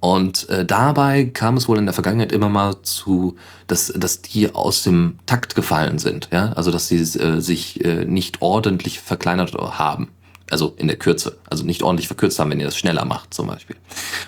[0.00, 3.36] Und äh, dabei kam es wohl in der Vergangenheit immer mal zu,
[3.68, 6.28] dass, dass die aus dem Takt gefallen sind.
[6.32, 6.52] Ja?
[6.52, 10.08] Also dass sie äh, sich äh, nicht ordentlich verkleinert haben.
[10.52, 11.38] Also in der Kürze.
[11.48, 13.76] Also nicht ordentlich verkürzt haben, wenn ihr das schneller macht zum Beispiel.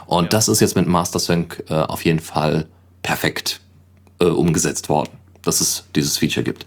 [0.07, 0.29] Und ja.
[0.31, 2.67] das ist jetzt mit Master Sync äh, auf jeden Fall
[3.03, 3.61] perfekt
[4.21, 5.11] äh, umgesetzt worden,
[5.43, 6.67] dass es dieses Feature gibt.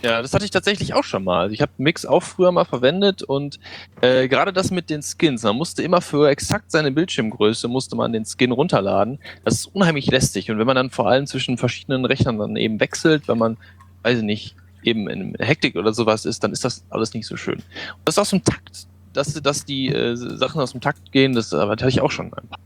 [0.00, 1.40] Ja, das hatte ich tatsächlich auch schon mal.
[1.40, 3.58] Also ich habe Mix auch früher mal verwendet und
[4.00, 8.12] äh, gerade das mit den Skins, man musste immer für exakt seine Bildschirmgröße musste man
[8.12, 9.18] den Skin runterladen.
[9.44, 12.78] Das ist unheimlich lästig und wenn man dann vor allem zwischen verschiedenen Rechnern dann eben
[12.78, 13.56] wechselt, wenn man,
[14.04, 14.54] weiß ich nicht,
[14.88, 17.56] eben in Hektik oder sowas ist, dann ist das alles nicht so schön.
[17.56, 17.64] Und
[18.04, 21.52] das ist aus dem Takt, dass, dass die äh, Sachen aus dem Takt gehen, das,
[21.52, 22.58] hatte ich auch schon ein paar.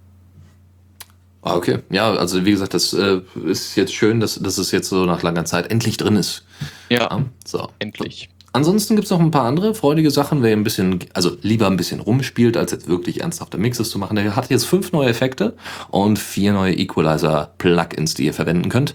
[1.42, 1.80] Ah, okay.
[1.90, 5.22] Ja, also wie gesagt, das äh, ist jetzt schön, dass, dass es jetzt so nach
[5.22, 6.44] langer Zeit endlich drin ist.
[6.88, 7.00] Ja.
[7.00, 7.68] ja so.
[7.80, 8.28] Endlich.
[8.54, 12.00] Ansonsten gibt's noch ein paar andere freudige Sachen, wer ein bisschen, also lieber ein bisschen
[12.00, 14.16] rumspielt, als jetzt wirklich ernsthafte Mixes zu machen.
[14.16, 15.54] Der hat jetzt fünf neue Effekte
[15.90, 18.94] und vier neue Equalizer-Plugins, die ihr verwenden könnt.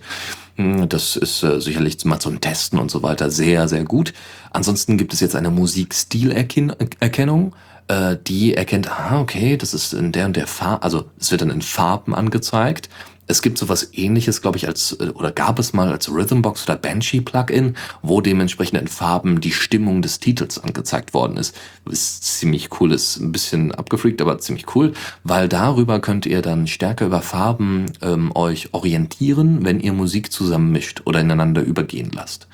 [0.58, 4.14] Hm, das ist äh, sicherlich mal zum Testen und so weiter sehr, sehr gut.
[4.52, 7.56] Ansonsten gibt es jetzt eine Musikstilerkennung,
[7.88, 11.42] äh, die erkennt, ah, okay, das ist in der und der Farbe, also es wird
[11.42, 12.90] dann in Farben angezeigt
[13.28, 16.78] es gibt sowas ähnliches, glaube ich, als, äh, oder gab es mal als Rhythmbox oder
[16.78, 21.56] Banshee-Plugin, wo dementsprechend in Farben die Stimmung des Titels angezeigt worden ist.
[21.90, 26.68] Ist ziemlich cool, ist ein bisschen abgefreakt, aber ziemlich cool, weil darüber könnt ihr dann
[26.68, 32.48] stärker über Farben ähm, euch orientieren, wenn ihr Musik zusammenmischt oder ineinander übergehen lasst.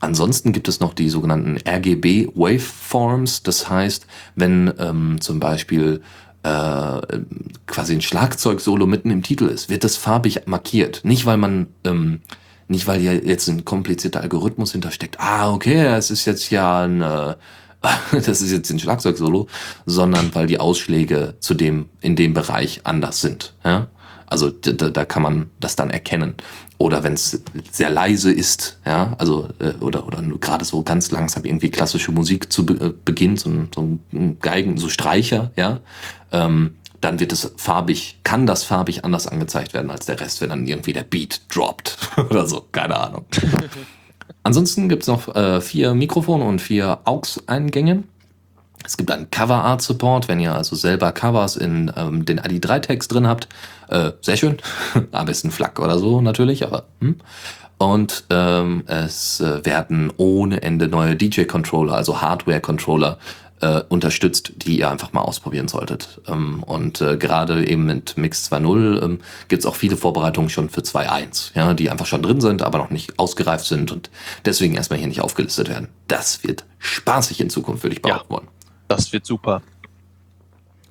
[0.00, 6.02] Ansonsten gibt es noch die sogenannten RGB Waveforms, das heißt, wenn ähm, zum Beispiel
[6.44, 7.00] äh,
[7.66, 11.00] quasi ein Schlagzeug-Solo mitten im Titel ist, wird das farbig markiert.
[11.02, 12.20] Nicht, weil man, ähm,
[12.68, 15.18] nicht weil hier jetzt ein komplizierter Algorithmus hintersteckt.
[15.18, 17.34] Ah, okay, es ist jetzt ja ein, äh,
[18.12, 19.48] das ist jetzt ein Schlagzeug-Solo,
[19.86, 23.54] sondern weil die Ausschläge zu dem, in dem Bereich anders sind.
[23.64, 23.88] Ja?
[24.26, 26.34] Also da, da kann man das dann erkennen.
[26.78, 31.44] Oder wenn es sehr leise ist, ja, also äh, oder oder gerade so ganz langsam
[31.44, 35.80] irgendwie klassische Musik zu be äh, Beginn, so ein, so ein Geigen, so Streicher, ja,
[36.32, 40.48] ähm, dann wird es farbig, kann das farbig anders angezeigt werden als der Rest, wenn
[40.48, 41.98] dann irgendwie der Beat droppt
[42.30, 43.26] oder so, keine Ahnung.
[44.42, 48.04] Ansonsten gibt's noch äh, vier Mikrofone und vier AUX-Eingänge.
[48.84, 53.08] Es gibt einen Cover Art Support, wenn ihr also selber Covers in ähm, den ID3-Tags
[53.08, 53.48] drin habt.
[53.88, 54.58] Äh, sehr schön.
[55.12, 57.16] Am besten FLAC oder so natürlich, aber hm.
[57.76, 63.18] Und ähm, es äh, werden ohne Ende neue DJ-Controller, also Hardware-Controller,
[63.60, 66.20] äh, unterstützt, die ihr einfach mal ausprobieren solltet.
[66.28, 69.18] Ähm, und äh, gerade eben mit Mix 2.0 ähm,
[69.48, 72.78] gibt es auch viele Vorbereitungen schon für 2.1, ja, die einfach schon drin sind, aber
[72.78, 74.10] noch nicht ausgereift sind und
[74.44, 75.88] deswegen erstmal hier nicht aufgelistet werden.
[76.08, 78.36] Das wird spaßig in Zukunft, würde ich behaupten ja.
[78.38, 78.48] wollen.
[78.88, 79.62] Das wird super.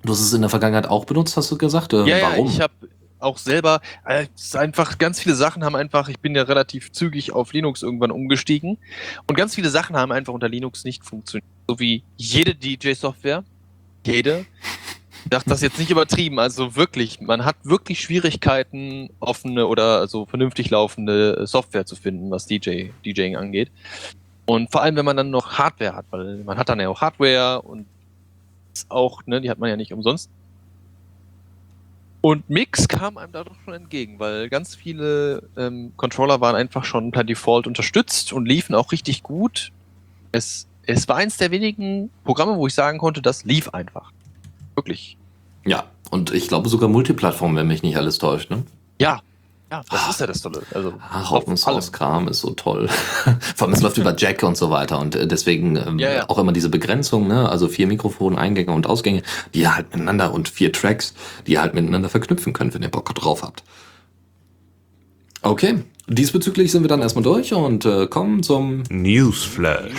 [0.03, 1.93] Du hast es in der Vergangenheit auch benutzt, hast du gesagt?
[1.93, 2.47] Ja, warum?
[2.47, 2.73] Ja, ich habe
[3.23, 7.53] auch selber, äh, einfach ganz viele Sachen haben einfach, ich bin ja relativ zügig auf
[7.53, 8.77] Linux irgendwann umgestiegen
[9.27, 11.47] und ganz viele Sachen haben einfach unter Linux nicht funktioniert.
[11.67, 13.43] So wie jede DJ-Software.
[14.05, 14.45] Jede.
[15.23, 20.25] Ich dachte das jetzt nicht übertrieben, also wirklich, man hat wirklich Schwierigkeiten, offene oder also
[20.25, 23.71] vernünftig laufende Software zu finden, was DJ, DJing angeht.
[24.45, 27.01] Und vor allem, wenn man dann noch Hardware hat, weil man hat dann ja auch
[27.01, 27.85] Hardware und
[28.89, 30.29] auch, ne, die hat man ja nicht umsonst.
[32.21, 37.11] Und Mix kam einem dadurch schon entgegen, weil ganz viele ähm, Controller waren einfach schon
[37.11, 39.71] per Default unterstützt und liefen auch richtig gut.
[40.31, 44.11] Es, es war eins der wenigen Programme, wo ich sagen konnte, das lief einfach.
[44.75, 45.17] Wirklich.
[45.65, 48.63] Ja, und ich glaube sogar Multiplattform, wenn mich nicht alles täuscht, ne?
[49.01, 49.21] Ja,
[49.73, 50.61] Ja, das ist ja das Tolle.
[50.71, 51.57] Also, Ach, Open.
[51.57, 52.87] Source Kram ist so toll.
[53.55, 56.29] Vor allem, es läuft über Jack und so weiter und äh, deswegen ähm, Ja, ja.
[56.29, 57.49] auch immer diese Begrenzung, ne?
[57.49, 59.23] Also vier Mikrofone, Eingänge und Ausgänge,
[59.55, 61.15] die ihr halt miteinander und vier Tracks,
[61.47, 63.63] die ihr halt miteinander verknüpfen könnt, wenn ihr Bock drauf habt.
[65.41, 69.91] Okay, diesbezüglich sind wir dann erstmal durch und äh, kommen zum Newsflash.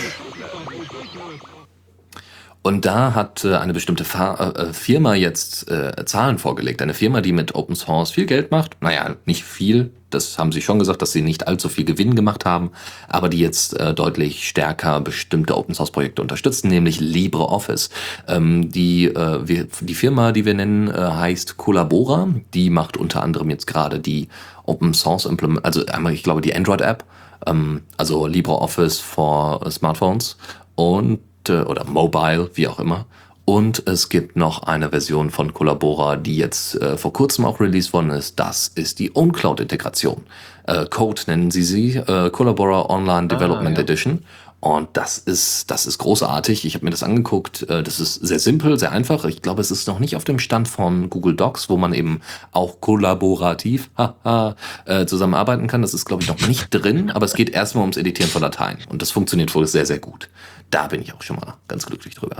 [2.65, 6.81] Und da hat äh, eine bestimmte Fa äh, Firma jetzt äh, Zahlen vorgelegt.
[6.81, 8.81] Eine Firma, die mit Open Source viel Geld macht.
[8.81, 9.91] Naja, nicht viel.
[10.09, 12.71] Das haben sie schon gesagt, dass sie nicht allzu viel Gewinn gemacht haben,
[13.07, 17.91] aber die jetzt äh, deutlich stärker bestimmte Open Source Projekte unterstützen, nämlich LibreOffice.
[18.27, 22.29] Ähm, die, äh, die Firma, die wir nennen, äh, heißt Collabora.
[22.55, 24.27] Die macht unter anderem jetzt gerade die
[24.63, 27.03] Open Source Implement, also einmal, ich glaube, die Android App,
[27.45, 30.37] ähm, also LibreOffice for Smartphones
[30.73, 33.05] und äh, oder Mobile, wie auch immer.
[33.45, 37.93] Und es gibt noch eine Version von Collabora, die jetzt äh, vor kurzem auch released
[37.93, 38.39] worden ist.
[38.39, 40.23] Das ist die OwnCloud-Integration.
[40.65, 43.83] Äh, Code nennen sie sie, äh, Collabora Online Development ja.
[43.83, 44.23] Edition.
[44.59, 46.65] Und das ist, das ist großartig.
[46.65, 47.69] Ich habe mir das angeguckt.
[47.69, 49.25] Äh, Das ist sehr simpel, sehr einfach.
[49.25, 52.21] Ich glaube, es ist noch nicht auf dem Stand von Google Docs, wo man eben
[52.51, 55.81] auch kollaborativ haha, äh, zusammenarbeiten kann.
[55.83, 58.79] Das ist, glaube ich, noch nicht drin, aber es geht erstmal ums Editieren von Dateien.
[58.89, 60.29] Und das funktioniert wohl sehr, sehr gut.
[60.71, 62.37] Da bin ich auch schon mal ganz glücklich drüber.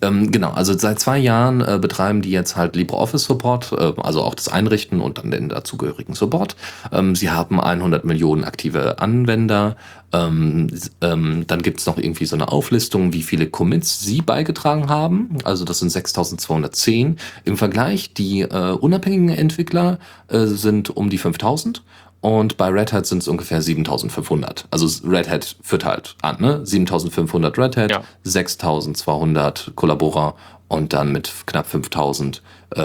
[0.00, 4.22] Ähm, genau, also seit zwei Jahren äh, betreiben die jetzt halt LibreOffice Support, äh, also
[4.22, 6.56] auch das Einrichten und dann den dazugehörigen Support.
[6.90, 9.76] Ähm, sie haben 100 Millionen aktive Anwender.
[10.16, 10.68] Ähm,
[11.00, 15.36] ähm, dann gibt's noch irgendwie so eine Auflistung, wie viele Commits sie beigetragen haben.
[15.44, 17.18] Also das sind 6210.
[17.44, 19.98] Im Vergleich, die äh, unabhängigen Entwickler
[20.28, 21.82] äh, sind um die 5000.
[22.22, 24.66] Und bei Red Hat sind es ungefähr 7500.
[24.70, 26.60] Also Red Hat führt halt an, ne?
[26.64, 28.02] 7500 Red Hat, Ja.
[28.24, 30.34] 6200 Collabora
[30.68, 32.42] und dann mit knapp 5000
[32.74, 32.82] äh,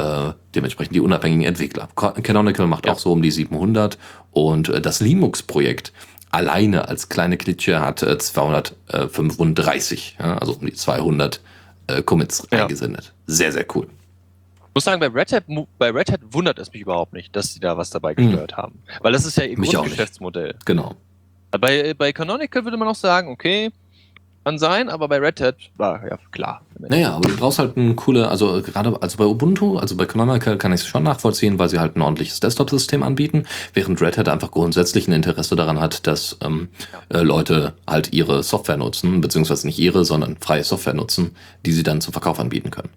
[0.53, 1.87] dementsprechend die unabhängigen Entwickler.
[1.95, 2.93] Canonical macht Ja.
[2.93, 3.97] auch so um die 700
[4.31, 5.91] und äh, das Linux-Projekt
[6.31, 10.37] alleine als kleine Klitsche hat äh, 235, ja?
[10.37, 11.41] also um die 200
[11.87, 12.63] äh, Commits Ja.
[12.63, 13.13] eingesendet.
[13.27, 13.87] Sehr, sehr cool.
[14.69, 15.43] Ich muss sagen, bei Red, Hat,
[15.77, 18.81] bei Red Hat wundert es mich überhaupt nicht, dass sie da was dabei gesteuert haben.
[19.01, 19.57] Weil das ist ja ihr.
[19.57, 20.55] Grundgeschäftsmodell.
[20.65, 20.95] Genau.
[21.51, 23.71] Bei, bei Canonical würde man auch sagen, okay,
[24.43, 26.61] kann sein, aber bei Red Hat war ja klar.
[26.79, 30.57] Naja, aber du brauchst halt eine coole, also gerade also bei Ubuntu, also bei Canonical
[30.57, 34.29] kann ich es schon nachvollziehen, weil sie halt ein ordentliches Desktop-System anbieten, während Red Hat
[34.29, 36.69] einfach grundsätzlich ein Interesse daran hat, dass ähm,
[37.09, 41.83] äh, Leute halt ihre Software nutzen, beziehungsweise nicht ihre, sondern freie Software nutzen, die sie
[41.83, 42.89] dann zum Verkauf anbieten können.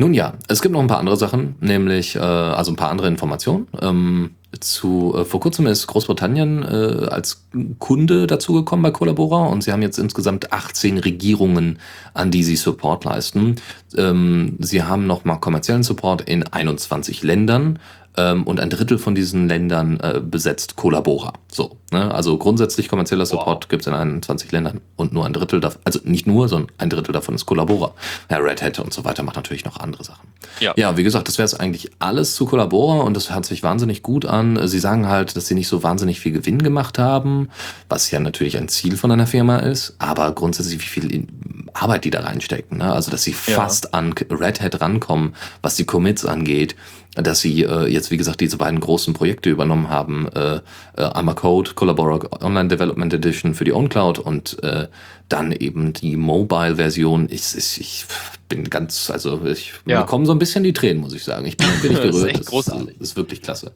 [0.00, 3.06] Nun ja, es gibt noch ein paar andere Sachen, nämlich äh, also ein paar andere
[3.06, 3.66] Informationen.
[3.82, 7.44] Ähm, zu äh, vor kurzem ist Großbritannien äh, als
[7.78, 11.80] Kunde dazugekommen bei Collabora und sie haben jetzt insgesamt 18 Regierungen,
[12.14, 13.56] an die sie Support leisten.
[13.94, 17.78] Ähm, sie haben noch mal kommerziellen Support in 21 Ländern
[18.16, 21.32] ähm, und ein Drittel von diesen Ländern äh, besetzt Collabora.
[21.50, 22.12] So, ne?
[22.14, 26.26] also grundsätzlich kommerzieller Support gibt's in 21 Ländern und nur ein Drittel davon, also nicht
[26.26, 27.92] nur, sondern ein Drittel davon ist Collabora.
[28.30, 30.28] Ja, Red Hat und so weiter macht natürlich noch andere Sachen.
[30.60, 30.74] Ja.
[30.76, 34.02] Ja, wie gesagt, das wäre jetzt eigentlich alles zu Collabora und das hört sich wahnsinnig
[34.02, 34.66] gut an.
[34.66, 37.48] Sie sagen halt, dass sie nicht so wahnsinnig viel Gewinn gemacht haben,
[37.88, 41.26] was ja natürlich ein Ziel von einer Firma ist, aber grundsätzlich wie viel
[41.72, 42.78] Arbeit die da reinstecken.
[42.78, 42.92] Ne?
[42.92, 43.54] Also, dass sie Ja.
[43.56, 46.74] fast an Red Hat rankommen, was die Commits angeht,
[47.22, 50.60] dass sie äh, jetzt, wie gesagt, diese beiden großen Projekte übernommen haben, äh,
[50.96, 54.86] äh, einmal Code, Collabora Online Development Edition für die OwnCloud und äh,
[55.28, 57.28] dann eben die Mobile-Version.
[57.30, 58.04] Ich, ich, ich
[58.48, 60.00] bin ganz, also ich Ja.
[60.00, 61.46] mir kommen so ein bisschen die Tränen, muss ich sagen.
[61.46, 62.46] Ich bin, bin nicht Das ist gerührt.
[62.46, 62.88] großartig.
[62.96, 63.72] Ist, ist wirklich klasse.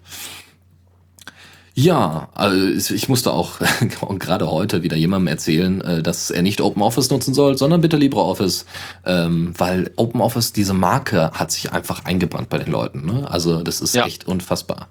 [1.76, 3.58] Ja, also ich musste auch
[4.20, 8.64] gerade heute wieder jemandem erzählen, äh, dass er nicht OpenOffice nutzen soll, sondern bitte LibreOffice,
[9.04, 13.04] ähm, weil OpenOffice, diese Marke hat sich einfach eingebrannt bei den Leuten.
[13.04, 13.28] Ne?
[13.28, 14.06] Also das ist Ja.
[14.06, 14.86] echt unfassbar.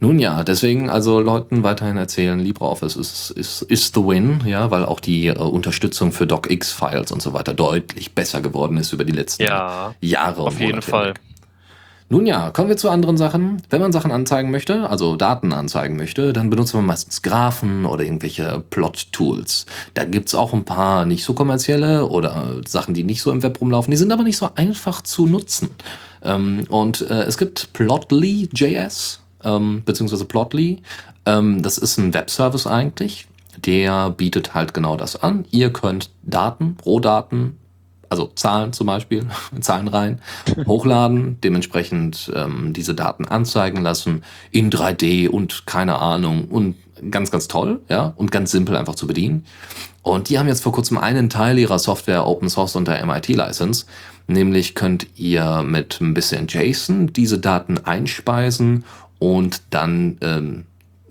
[0.00, 4.84] Nun ja, deswegen also Leuten weiterhin erzählen, LibreOffice ist, ist, ist the win, ja, weil
[4.84, 9.10] auch die äh, Unterstützung für DocX-Files und so weiter deutlich besser geworden ist über die
[9.12, 10.42] letzten Ja, Jahre.
[10.42, 11.14] auf jeden Monate Fall.
[12.10, 13.60] Nun ja, kommen wir zu anderen Sachen.
[13.68, 18.02] Wenn man Sachen anzeigen möchte, also Daten anzeigen möchte, dann benutzt man meistens Graphen oder
[18.02, 19.66] irgendwelche Plot-Tools.
[19.92, 23.60] Da gibt's auch ein paar nicht so kommerzielle oder Sachen, die nicht so im Web
[23.60, 23.90] rumlaufen.
[23.90, 25.68] Die sind aber nicht so einfach zu nutzen.
[26.22, 30.80] Ähm, und äh, es gibt Plotly.js, ähm, beziehungsweise Plotly.
[31.26, 33.26] Ähm, das ist ein Webservice eigentlich.
[33.58, 35.44] Der bietet halt genau das an.
[35.50, 37.58] Ihr könnt Daten, Rohdaten,
[38.08, 39.26] also Zahlen zum Beispiel,
[39.60, 40.20] Zahlen rein,
[40.66, 46.76] hochladen, dementsprechend ähm, diese Daten anzeigen lassen in 3D und keine Ahnung und
[47.10, 49.44] ganz, ganz toll, ja, und ganz simpel einfach zu bedienen.
[50.02, 53.86] Und die haben jetzt vor kurzem einen Teil ihrer Software Open Source unter MIT License,
[54.26, 58.84] nämlich könnt ihr mit ein bisschen JSON diese Daten einspeisen
[59.18, 60.66] und dann ähm,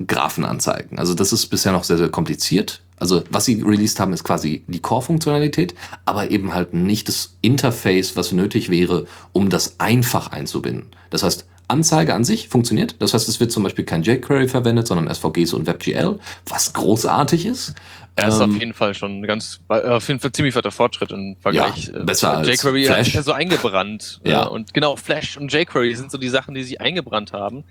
[0.05, 0.99] Graphen anzeigen.
[0.99, 2.81] Also das ist bisher noch sehr, sehr kompliziert.
[2.99, 8.15] Also was sie released haben, ist quasi die Core-Funktionalität, aber eben halt nicht das Interface,
[8.15, 10.87] was nötig wäre, um das einfach einzubinden.
[11.09, 12.95] Das heißt, Anzeige an sich funktioniert.
[12.99, 17.45] Das heißt, es wird zum Beispiel kein jQuery verwendet, sondern SVGs und WebGL, was großartig
[17.45, 17.75] ist.
[18.15, 21.11] Er ist Ähm, auf jeden Fall schon ganz, äh, auf jeden Fall ziemlich weiter Fortschritt
[21.11, 21.91] im Vergleich.
[21.93, 23.05] Ja, besser als jQuery hat Flash.
[23.07, 24.21] sich ja so eingebrannt.
[24.23, 24.45] Ja.
[24.45, 27.63] Äh, und genau, Flash und jQuery sind so die Sachen, die sich eingebrannt haben.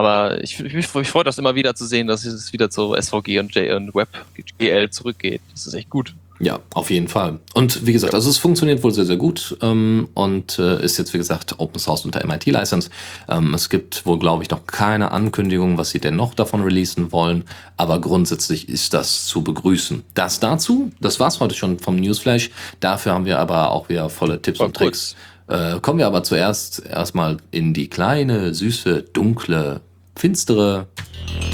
[0.00, 3.38] Aber ich, ich, mich freut das immer wieder zu sehen, dass es wieder zu SVG
[3.38, 5.42] und, J und WebGL zurückgeht.
[5.52, 6.14] Das ist echt gut.
[6.38, 7.38] Ja, auf jeden Fall.
[7.52, 11.12] Und wie gesagt, also es funktioniert wohl sehr, sehr gut ähm, und äh, ist jetzt,
[11.12, 12.88] wie gesagt, Open Source unter MIT-License.
[13.28, 17.12] Ähm, es gibt wohl, glaube ich, noch keine Ankündigung, was sie denn noch davon releasen
[17.12, 17.44] wollen,
[17.76, 20.02] aber grundsätzlich ist das zu begrüßen.
[20.14, 22.50] Das dazu, das war's heute schon vom Newsflash.
[22.80, 25.16] Dafür haben wir aber auch wieder volle Tipps Voll und Tricks.
[25.46, 29.82] Äh, kommen wir aber zuerst erstmal in die kleine, süße, dunkle,
[30.20, 30.86] finstere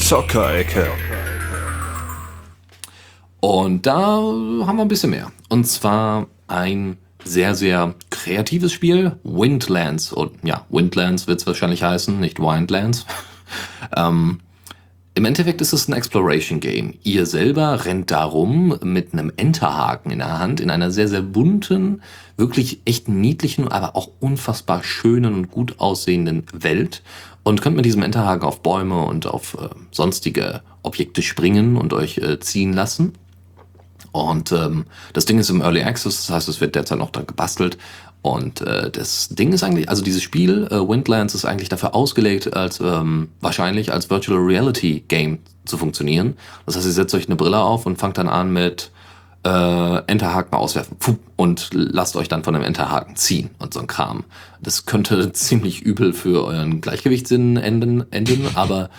[0.01, 0.89] Zockerecke.
[3.39, 5.31] Und da haben wir ein bisschen mehr.
[5.49, 10.13] Und zwar ein sehr, sehr kreatives Spiel, Windlands.
[10.13, 13.07] Und ja, Windlands wird es wahrscheinlich heißen, nicht Windlands.
[13.97, 14.41] ähm,
[15.17, 16.93] Im Endeffekt ist es ein Exploration Game.
[17.03, 22.03] Ihr selber rennt darum mit einem Enterhaken in der Hand in einer sehr, sehr bunten,
[22.37, 27.03] wirklich echt niedlichen, aber auch unfassbar schönen und gut aussehenden Welt
[27.45, 32.19] und könnt mit diesem Enterhaken auf Bäume und auf äh, sonstige Objekte springen und euch
[32.19, 33.15] äh, ziehen lassen.
[34.13, 37.27] Und ähm, das Ding ist im Early Access, das heißt, es wird derzeit noch dran
[37.27, 37.79] gebastelt.
[38.27, 42.55] Und äh, das Ding ist eigentlich, also dieses Spiel, äh, Windlands, ist eigentlich dafür ausgelegt,
[42.55, 46.35] als ähm, wahrscheinlich als Virtual Reality Game zu funktionieren.
[46.67, 48.91] Das heißt, ihr setzt euch eine Brille auf und fangt dann an mit
[49.45, 53.87] äh, Enterhaken auswerfen Puh, und lasst euch dann von dem Enterhaken ziehen und so ein
[53.87, 54.25] Kram.
[54.61, 58.91] Das könnte ziemlich übel für euren Gleichgewichtssinn enden, enden aber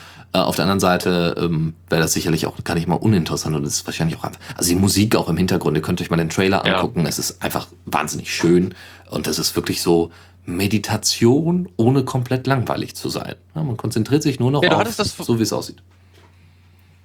[0.46, 3.76] auf der anderen Seite ähm, wäre das sicherlich auch gar nicht mal uninteressant und es
[3.78, 6.30] ist wahrscheinlich auch einfach, also die Musik auch im Hintergrund, ihr könnt euch mal den
[6.30, 6.76] Trailer Ja.
[6.76, 8.74] angucken, es ist einfach wahnsinnig schön
[9.10, 10.12] und es ist wirklich so
[10.46, 13.36] Meditation, ohne komplett langweilig zu sein.
[13.56, 15.78] Ja, man konzentriert sich nur noch Ja, auf, so wie es aussieht.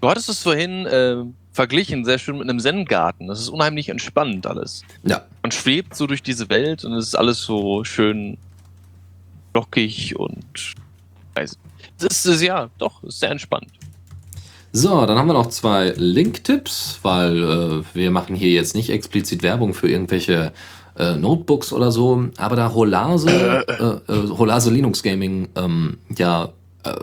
[0.01, 1.17] Du hattest es vorhin äh,
[1.53, 3.29] verglichen, sehr schön mit einem Zen-Garten.
[3.29, 4.83] Das ist unheimlich entspannt alles.
[5.05, 8.37] Ja, Man schwebt so durch diese Welt und es ist alles so schön
[9.55, 10.75] lockig und
[11.35, 11.59] weiß.
[12.09, 13.69] Das ist ja doch sehr entspannt.
[14.75, 19.43] So, dann haben wir noch zwei Link-Tipps, weil äh, wir machen hier jetzt nicht explizit
[19.43, 20.53] Werbung für irgendwelche
[20.99, 23.67] äh, Notebooks oder so, aber da Holase,
[24.09, 26.51] äh, äh, Holase Linux Gaming ähm, ja,
[26.85, 26.95] äh,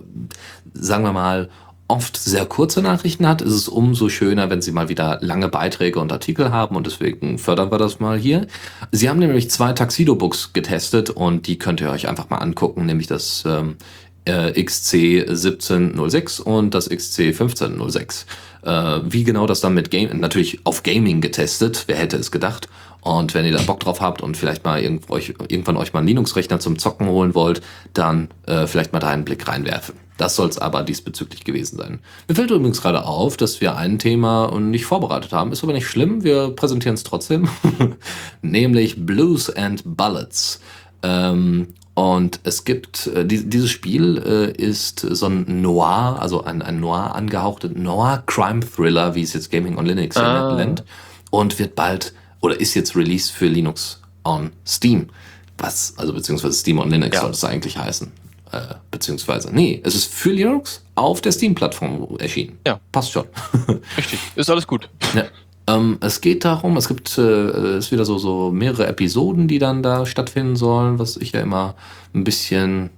[0.74, 1.50] sagen wir mal,
[1.88, 6.00] oft sehr kurze Nachrichten hat, ist es umso schöner, wenn sie mal wieder lange Beiträge
[6.00, 8.48] und Artikel haben und deswegen fördern wir das mal hier.
[8.92, 13.08] Sie haben nämlich zwei Taxido-Books getestet und die könnt ihr euch einfach mal angucken, nämlich
[13.08, 13.78] das ähm,
[14.26, 18.26] äh, XC1706 und das XC1506.
[18.64, 22.68] Äh, wie genau das dann mit Game, natürlich auf Gaming getestet, wer hätte es gedacht.
[23.02, 26.00] Und wenn ihr da Bock drauf habt und vielleicht mal irgendwo euch, irgendwann euch mal
[26.00, 27.62] einen Linux-Rechner zum Zocken holen wollt,
[27.94, 29.96] dann äh, vielleicht mal da einen Blick reinwerfen.
[30.18, 32.00] Das soll es aber diesbezüglich gewesen sein.
[32.28, 35.54] Mir fällt übrigens gerade auf, dass wir ein Thema nicht vorbereitet haben.
[35.54, 37.48] Ist aber nicht schlimm, wir präsentieren es trotzdem.
[38.42, 40.60] Nämlich Blues and Ballads.
[41.04, 46.62] Ähm, und es gibt, äh, die, dieses Spiel äh, ist so ein Noir, also ein,
[46.62, 50.56] ein Noir angehauchter Noir-Crime-Thriller, wie es jetzt Gaming on Linux Ah.
[50.56, 50.86] nennt.
[51.30, 55.10] Und wird bald, oder ist jetzt released für Linux on Steam.
[55.58, 57.22] Was, also beziehungsweise Steam on Linux Ja.
[57.24, 58.10] soll es eigentlich heißen.
[58.54, 62.58] Äh, beziehungsweise, nee, es ist für Linux auf der Steam-Plattform erschienen.
[62.66, 62.80] Ja.
[62.94, 63.26] Passt schon.
[63.98, 64.90] Richtig, ist alles gut.
[65.14, 65.26] Ja.
[65.70, 69.84] Ähm, es geht darum, es gibt äh, ist wieder so, so mehrere Episoden, die dann
[69.84, 71.76] da stattfinden sollen, was ich ja immer
[72.14, 72.90] ein bisschen,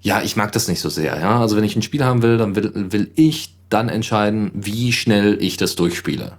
[0.00, 1.18] ja, ich mag das nicht so sehr.
[1.18, 1.40] Ja?
[1.40, 5.38] Also wenn ich ein Spiel haben will, dann will, will ich dann entscheiden, wie schnell
[5.40, 6.32] ich das durchspiele.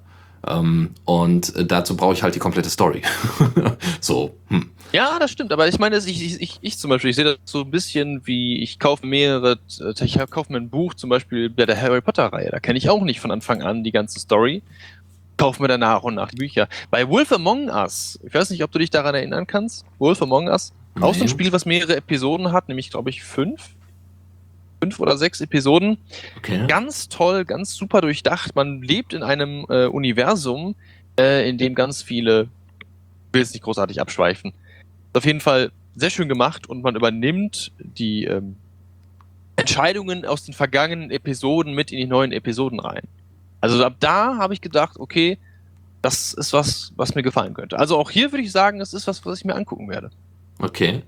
[0.45, 3.03] Ähm, und dazu brauche ich halt die komplette Story.
[4.01, 4.71] so, hm.
[4.91, 7.61] Ja, das stimmt, aber ich meine, ich, ich, ich, zum Beispiel, ich sehe das so
[7.61, 11.79] ein bisschen wie, ich kaufe mehrere, ich kaufe mir ein Buch, zum Beispiel bei der
[11.79, 14.63] Harry Potter-Reihe, da kenne ich auch nicht von Anfang an die ganze Story,
[15.41, 16.67] kaufe mir dann nach und nach die Bücher.
[16.91, 20.47] Bei Wolf Among Us, ich weiß nicht, ob du dich daran erinnern kannst, Wolf Among
[20.47, 21.27] Us, auch so ein.
[21.29, 23.69] Spiel, was mehrere Episoden hat, nämlich, glaube ich, fünf,
[24.83, 25.97] fünf oder sechs Episoden,
[26.37, 26.67] Okay.
[26.67, 28.55] ganz toll, ganz super durchdacht.
[28.55, 30.75] Man lebt in einem äh, Universum,
[31.19, 32.43] äh, in dem ganz viele,
[32.79, 34.53] ich will jetzt nicht großartig abschweifen,
[35.13, 38.57] auf jeden Fall sehr schön gemacht und man übernimmt die ähm,
[39.55, 43.07] Entscheidungen aus den vergangenen Episoden mit in die neuen Episoden rein.
[43.61, 45.37] Also ab da habe ich gedacht, okay,
[46.01, 47.77] das ist was, was mir gefallen könnte.
[47.77, 50.09] Also auch hier würde ich sagen, es ist was, was ich mir angucken werde.
[50.59, 51.03] Okay.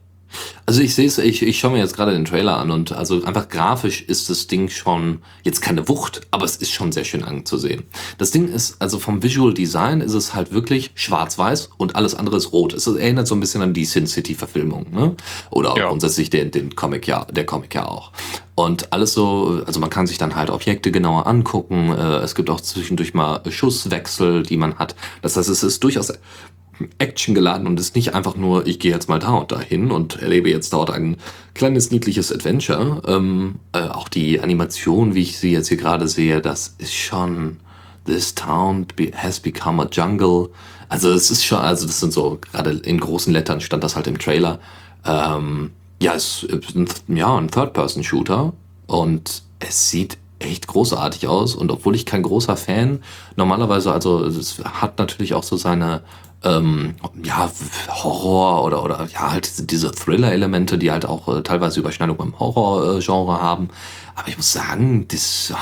[0.66, 3.24] Also ich sehe es, ich, ich schaue mir jetzt gerade den Trailer an und also
[3.24, 7.24] einfach grafisch ist das Ding schon jetzt keine Wucht, aber es ist schon sehr schön
[7.24, 7.84] anzusehen.
[8.18, 12.38] Das Ding ist, also vom Visual Design ist es halt wirklich schwarz-weiß und alles andere
[12.38, 12.74] ist rot.
[12.74, 15.16] Es erinnert so ein bisschen an die Sin City Verfilmung, ne?
[15.50, 15.90] Oder Ja.
[15.90, 18.12] grundsätzlich den, den Comic ja, der Comic ja auch.
[18.56, 21.90] Und alles so, also man kann sich dann halt Objekte genauer angucken.
[21.92, 24.96] Äh, es gibt auch zwischendurch mal Schusswechsel, die man hat.
[25.22, 26.14] Das heißt, es ist durchaus
[26.98, 30.22] Action geladen und ist nicht einfach nur, ich gehe jetzt mal da und dahin und
[30.22, 31.18] erlebe jetzt dort ein
[31.54, 33.02] kleines niedliches Adventure.
[33.08, 37.58] Ähm, äh, auch die Animation, wie ich sie jetzt hier gerade sehe, das ist schon
[38.06, 40.50] This town has become a jungle.
[40.90, 44.08] Also es ist schon, also das sind so, gerade in großen Lettern stand das halt
[44.08, 44.60] im Trailer.
[45.06, 45.72] Ähm,
[46.02, 48.54] ja, es ist ein, ja, ein Third-Person-Shooter
[48.88, 53.02] und es sieht echt großartig aus und obwohl ich kein großer Fan
[53.38, 56.02] normalerweise, also es hat natürlich auch so seine
[56.44, 57.50] ähm, ja,
[57.90, 63.42] Horror oder, oder ja, halt diese- Thriller-Elemente, die halt auch äh, teilweise Überschneidung beim Horror-Genre
[63.42, 63.70] haben.
[64.16, 65.54] Aber ich muss sagen, das,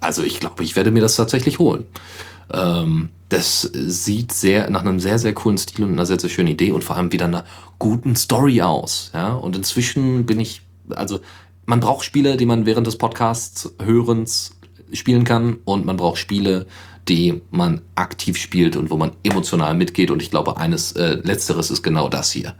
[0.00, 1.86] also ich glaube, ich werde mir das tatsächlich holen.
[2.52, 6.48] Ähm, das sieht sehr nach einem sehr, sehr coolen Stil und einer sehr, sehr schönen
[6.48, 7.44] Idee und vor allem wieder einer
[7.78, 9.12] guten Story aus.
[9.14, 9.34] Ja?
[9.34, 11.20] Und inzwischen bin ich, also
[11.64, 14.56] man braucht Spiele, die man während des Podcasts hörens
[14.92, 16.66] spielen kann und man braucht Spiele,
[17.08, 20.10] die man aktiv spielt und wo man emotional mitgeht.
[20.10, 22.54] Und ich glaube, eines äh, letzteres ist genau das hier.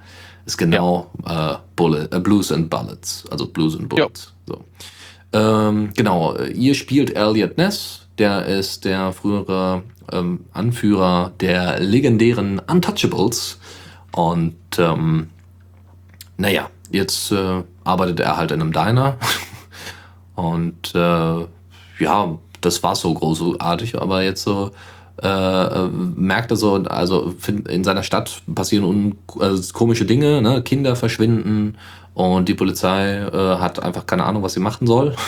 [0.47, 4.32] Ist genau äh, Bullet, äh, Blues and Bullets, also Blues and Bullets.
[4.47, 4.64] So.
[5.32, 9.82] Ähm, genau, ihr spielt Elliot Ness, der ist der frühere
[10.12, 13.59] ähm, Anführer der legendären Untouchables.
[14.12, 15.28] Und ähm,
[16.36, 19.16] naja, jetzt äh, arbeitet er halt in einem Diner.
[20.34, 21.47] Und äh,
[21.99, 24.71] ja, das war so großartig, aber jetzt so
[25.23, 27.35] äh, äh, merkt er so, also
[27.69, 30.63] in seiner Stadt passieren un also komische Dinge, ne?
[30.63, 31.77] Kinder verschwinden
[32.15, 35.15] und die Polizei äh, hat einfach keine Ahnung, was sie machen soll.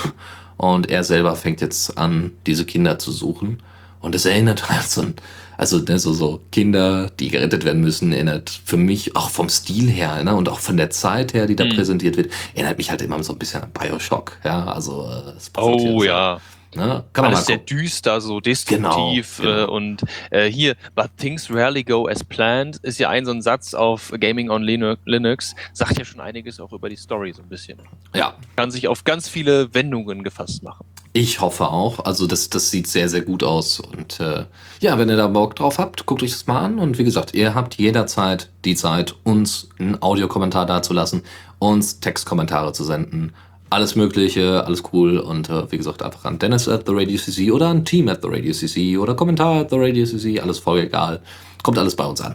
[0.58, 3.60] Und er selber fängt jetzt an, diese Kinder zu suchen.
[4.00, 5.14] Und es erinnert halt so ein,
[5.56, 9.88] also ne, so, so Kinder, die gerettet werden müssen, erinnert für mich auch vom Stil
[9.90, 11.70] her ne, und auch von der Zeit her, die da Mhm.
[11.74, 14.38] präsentiert wird, erinnert mich halt immer so ein bisschen an Bioshock.
[14.44, 16.42] Ja, also äh, es Oh so, ja.
[16.74, 17.04] Ne?
[17.12, 19.62] Kann Alles sehr düster, so destruktiv Genau, genau.
[19.64, 23.42] Äh, und äh, hier, but things rarely go as planned, ist ja ein so ein
[23.42, 27.42] Satz auf Gaming on Linu- Linux, sagt ja schon einiges auch über die Story so
[27.42, 27.78] ein bisschen.
[28.14, 30.86] Ja, Kann sich auf ganz viele Wendungen gefasst machen.
[31.12, 32.04] ich hoffe auch.
[32.06, 33.78] Also das, das sieht sehr, sehr gut aus.
[33.78, 34.46] Und äh,
[34.80, 36.78] ja, wenn ihr da Bock drauf habt, guckt euch das mal an.
[36.78, 41.22] Und wie gesagt, ihr habt jederzeit die Zeit, uns einen Audiokommentar dazulassen,
[41.58, 43.34] uns Textkommentare zu senden.
[43.72, 45.16] Alles Mögliche, alles cool.
[45.16, 48.20] Und äh, wie gesagt, einfach an Dennis at the Radio CC oder an Team at
[48.20, 50.40] the Radio CC oder Kommentar at the Radio CC.
[50.40, 51.22] Alles voll egal.
[51.62, 52.34] Kommt alles bei uns an.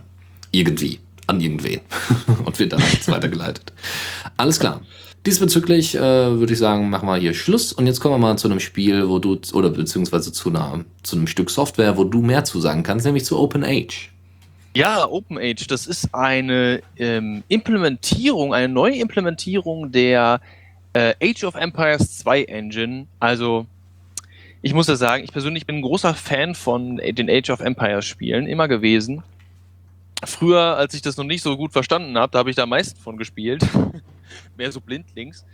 [0.49, 0.99] Irgendwie.
[1.27, 1.81] An irgendwen.
[2.45, 3.71] und wird dann weitergeleitet.
[4.35, 4.81] Alles klar.
[5.27, 7.71] Diesbezüglich äh, würde ich sagen, machen wir hier Schluss.
[7.71, 11.17] Und jetzt kommen wir mal zu einem Spiel, wo du, oder beziehungsweise zu, einer, zu
[11.17, 14.09] einem Stück Software, wo du mehr zu sagen kannst, nämlich zu Open Age.
[14.75, 20.41] Ja, OpenAge, das ist eine ähm, Implementierung, eine neue Implementierung der
[20.93, 23.07] äh, Age of Empires 2 Engine.
[23.19, 23.65] Also,
[24.61, 28.05] ich muss ja sagen, ich persönlich bin ein großer Fan von den Age of Empires
[28.05, 29.23] Spielen, immer gewesen.
[30.23, 32.69] Früher, als ich das noch nicht so gut verstanden habe, da habe ich da am
[32.69, 33.63] meisten von gespielt.
[34.57, 35.45] Mehr so blindlings.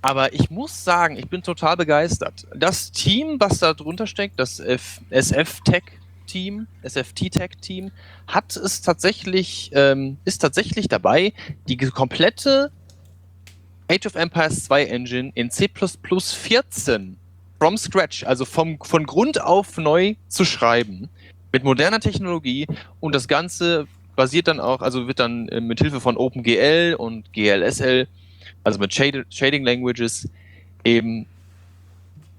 [0.00, 2.46] Aber ich muss sagen, ich bin total begeistert.
[2.54, 5.82] Das Team, was da drunter steckt, das F SF Tech
[6.26, 7.90] Team, SFT Tech Team,
[8.26, 11.32] hat es tatsächlich, ähm, ist tatsächlich dabei,
[11.68, 12.70] die komplette
[13.88, 17.16] Age of Empires 2 Engine in C++ 14
[17.58, 21.08] from scratch, also vom, von Grund auf neu zu schreiben,
[21.52, 22.66] mit moderner Technologie
[23.00, 27.32] und das Ganze basiert dann auch, also wird dann äh, mit Hilfe von OpenGL und
[27.32, 28.06] GLSL,
[28.62, 30.28] also mit Shaded, Shading Languages,
[30.84, 31.26] eben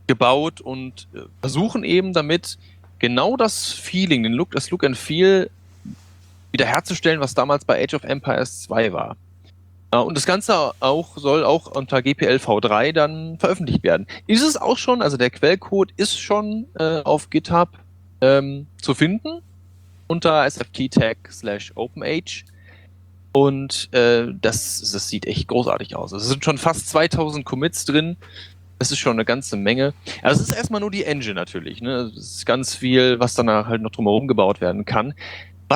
[0.08, 2.58] gebaut und äh, versuchen eben damit
[3.00, 5.50] genau das Feeling, den Look, das Look and Feel
[6.52, 9.18] wiederherzustellen, was damals bei Age of Empires 2 war.
[9.96, 14.08] Äh, Und das Ganze auch soll auch unter GPL V3 dann veröffentlicht werden.
[14.28, 17.70] Ist es auch schon, also der Quellcode ist schon äh, auf GitHub
[18.22, 19.42] ähm, zu finden
[20.08, 22.46] unter sft-tag slash openage.
[23.34, 26.12] Und äh, das, das sieht echt großartig aus.
[26.14, 28.16] Es sind schon fast 2000 Commits drin.
[28.80, 29.94] Das ist schon eine ganze Menge.
[30.22, 31.82] Also es ist erstmal nur die Engine natürlich.
[31.82, 32.12] Ne?
[32.16, 35.14] Es ist ganz viel, was danach halt noch drumherum gebaut werden kann.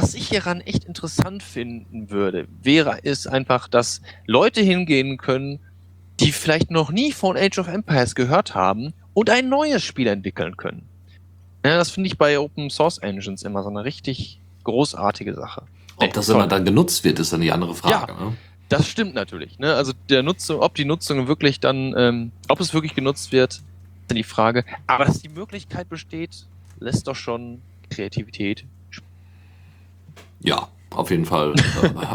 [0.01, 5.59] Was ich hieran echt interessant finden würde, wäre, ist einfach, dass Leute hingehen können,
[6.21, 10.55] die vielleicht noch nie von Age of Empires gehört haben und ein neues Spiel entwickeln
[10.55, 10.87] können.
[11.65, 15.63] Ja, das finde ich bei Open Source Engines immer so eine richtig großartige Sache.
[15.97, 16.35] Ob das Toll.
[16.35, 18.13] immer dann genutzt wird, ist dann die andere Frage.
[18.13, 18.37] Ne?
[18.69, 19.59] Das stimmt natürlich.
[19.59, 19.75] Ne?
[19.75, 23.63] Also der Nutzung, ob die Nutzung wirklich dann, ähm, ob es wirklich genutzt wird, ist
[24.07, 24.63] dann die Frage.
[24.87, 26.45] Aber dass die Möglichkeit besteht,
[26.79, 28.63] lässt doch schon Kreativität.
[30.41, 31.53] Ja, auf jeden Fall.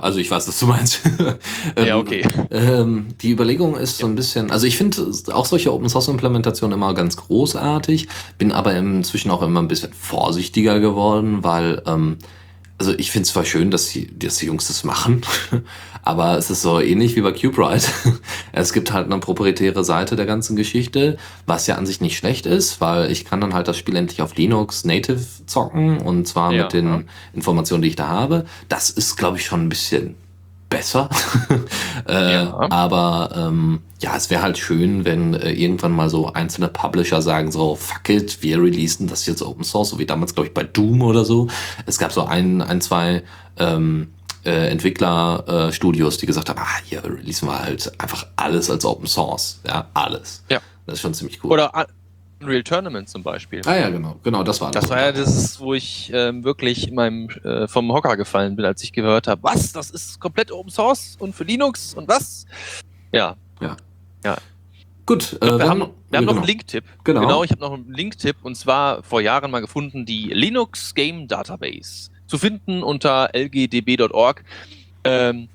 [0.01, 1.01] Also ich weiß, was du meinst.
[1.77, 2.23] Ja, Ähm, okay.
[2.51, 6.77] Ähm, die Überlegung ist so ein bisschen, also ich finde auch solche Open Source Implementationen
[6.77, 8.09] immer ganz großartig,
[8.39, 12.19] bin aber inzwischen auch immer ein bisschen vorsichtiger geworden, weil, ähm,
[12.79, 15.23] also ich finde es zwar schön, dass die, dass die Jungs das machen,
[16.03, 17.89] aber es ist so ähnlich wie bei CubeRite.
[18.53, 21.17] Es gibt halt eine proprietäre Seite der ganzen Geschichte,
[21.47, 24.23] was ja an sich nicht schlecht ist, weil ich kann dann halt das Spiel endlich
[24.23, 27.03] auf Linux Native zocken und zwar Ja, mit den ja.
[27.33, 28.45] Informationen, die ich da habe.
[28.69, 30.15] Das ist, glaube ich, schon ein bisschen
[30.77, 31.09] besser.
[32.09, 32.67] äh, Ja.
[32.71, 37.53] Aber ähm, ja, es wäre halt schön, wenn äh, irgendwann mal so einzelne Publisher sagen
[37.53, 40.65] so, fuck it, wir releasen das jetzt Open Source, so wie damals, glaube ich, bei
[40.65, 41.49] Doom oder so.
[41.87, 43.23] Es gab so ein, ein zwei
[43.59, 44.13] ähm,
[44.45, 49.07] äh, Entwickler-Studios, Studios, die gesagt haben, ah, hier releasen wir halt einfach alles als Open
[49.07, 49.61] Source.
[49.67, 50.43] Ja, alles.
[50.51, 50.61] Ja.
[50.87, 51.53] Das ist schon ziemlich cool.
[51.53, 51.87] Oder
[52.45, 53.63] Unreal Tournament zum Beispiel.
[53.67, 56.95] ah ja, genau, genau, das war Das war ja das, wo ich ähm, wirklich in
[56.95, 60.71] meinem, äh, vom Hocker gefallen bin, als ich gehört habe, was, das ist komplett Open
[60.71, 62.47] Source und für Linux und was?
[63.13, 63.37] Ja,
[65.07, 66.33] Gut, äh, wir, haben, wir haben ja, noch genau.
[66.33, 66.85] einen Link-Tipp.
[67.05, 67.45] Genau.
[67.45, 72.11] ich habe noch einen Link-Tipp und zwar vor Jahren mal gefunden, die Linux Game Database.
[72.27, 74.43] Zu finden unter lgdb.org.
[75.05, 75.49] Ähm,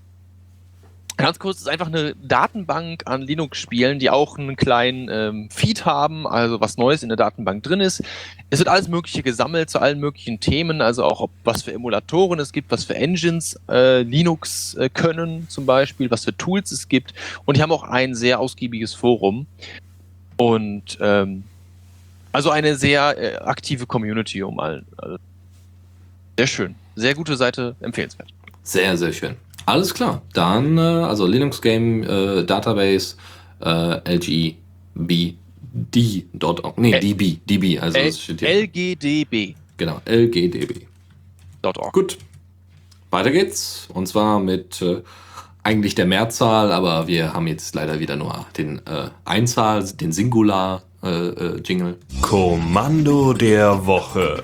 [1.23, 6.25] ganz kurz, ist einfach eine Datenbank an Linux-Spielen, die auch einen kleinen ähm, Feed haben,
[6.25, 8.01] also was Neues in der Datenbank drin ist.
[8.49, 12.39] Es wird alles Mögliche gesammelt zu allen möglichen Themen, also auch ob, was für Emulatoren
[12.39, 16.87] es gibt, was für Engines äh, Linux äh, können zum Beispiel, was für Tools es
[16.87, 17.13] gibt.
[17.45, 19.45] Und die haben auch ein sehr ausgiebiges Forum.
[20.37, 21.43] Und ähm,
[22.31, 24.85] also eine sehr äh, aktive Community um allen.
[24.97, 25.17] Also,
[26.37, 26.75] sehr schön.
[26.95, 28.29] Sehr gute Seite, empfehlenswert.
[28.63, 29.35] Sehr, sehr schön.
[29.69, 30.21] Alles klar.
[30.33, 33.15] Dann, äh, also Linux Game äh, Database
[33.61, 35.37] äh, lgbd.org.
[36.77, 38.49] Nee, L- db, db, also L das steht hier.
[38.49, 39.55] lgdb.org.
[39.77, 40.87] genau, lgdb.
[41.91, 42.17] Gut.
[43.11, 43.87] Weiter geht's.
[43.93, 45.01] Und zwar mit äh,
[45.61, 50.81] eigentlich der Mehrzahl, aber wir haben jetzt leider wieder nur den äh, Einzahl, den Singular
[51.03, 51.97] äh, äh, Jingle.
[52.21, 54.43] Kommando der Woche.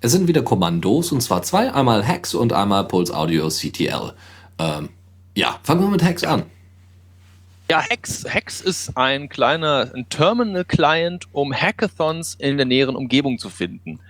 [0.00, 4.12] Es sind wieder Kommandos und zwar zwei, einmal Hex und einmal Pulse Audio CTL.
[4.60, 4.90] Ähm,
[5.34, 6.44] ja, fangen wir mit Hex an.
[7.70, 13.48] Ja, Hex, Hex ist ein kleiner ein Terminal-Client, um Hackathons in der näheren Umgebung zu
[13.48, 14.00] finden.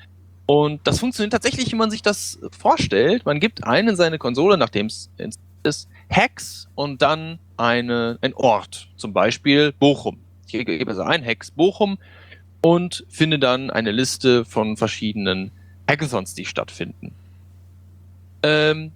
[0.47, 3.25] Und das funktioniert tatsächlich, wie man sich das vorstellt.
[3.27, 5.11] Man gibt ein in seine Konsole, nachdem es
[5.63, 10.19] ist, Hex und dann eine, ein Ort, zum Beispiel Bochum.
[10.47, 11.99] Ich gebe also ein Hex Bochum
[12.63, 15.53] und finde dann eine Liste von verschiedenen
[15.89, 17.15] Hackathons, die stattfinden.
[18.43, 18.93] Ähm,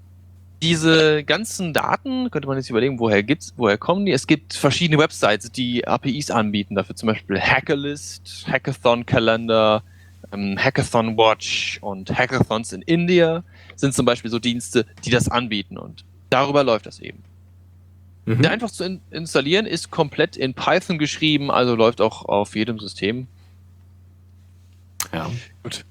[0.64, 4.12] diese ganzen Daten, könnte man jetzt überlegen, woher gibt's, woher kommen die?
[4.12, 9.82] Es gibt verschiedene Websites, die APIs anbieten, dafür zum Beispiel Hackerlist, Hackathon Calendar,
[10.32, 13.44] ähm, Hackathon Watch und Hackathons in India
[13.76, 17.22] sind zum Beispiel so Dienste, die das anbieten und darüber läuft das eben.
[18.24, 18.40] Mhm.
[18.40, 22.78] Der einfach zu in installieren ist komplett in Python geschrieben, also läuft auch auf jedem
[22.78, 23.26] System.
[25.12, 25.30] Ja.
[25.62, 25.84] Gut.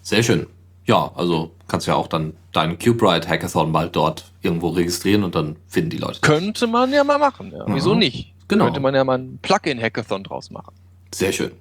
[0.00, 0.46] Sehr schön.
[0.86, 5.56] Ja, also kannst ja auch dann deinen CubeRite Hackathon bald dort irgendwo registrieren und dann
[5.66, 6.18] finden die Leute.
[6.20, 6.20] das.
[6.20, 7.64] Könnte man ja mal machen, ja.
[7.68, 8.00] Wieso Mhm.
[8.00, 8.34] nicht?
[8.48, 8.64] Genau.
[8.66, 10.74] Könnte man ja mal ein Plugin-Hackathon draus machen.
[11.14, 11.52] Sehr schön.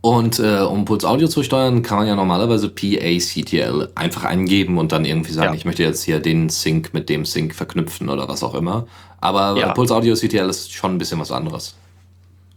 [0.00, 4.90] Und äh, um Puls Audio zu steuern, kann man ja normalerweise PACTL einfach eingeben und
[4.90, 5.54] dann irgendwie sagen, Ja.
[5.54, 8.86] ich möchte jetzt hier den Sync mit dem Sync verknüpfen oder was auch immer.
[9.20, 9.72] Aber Ja.
[9.74, 11.76] Puls Audio CTL ist schon ein bisschen was anderes.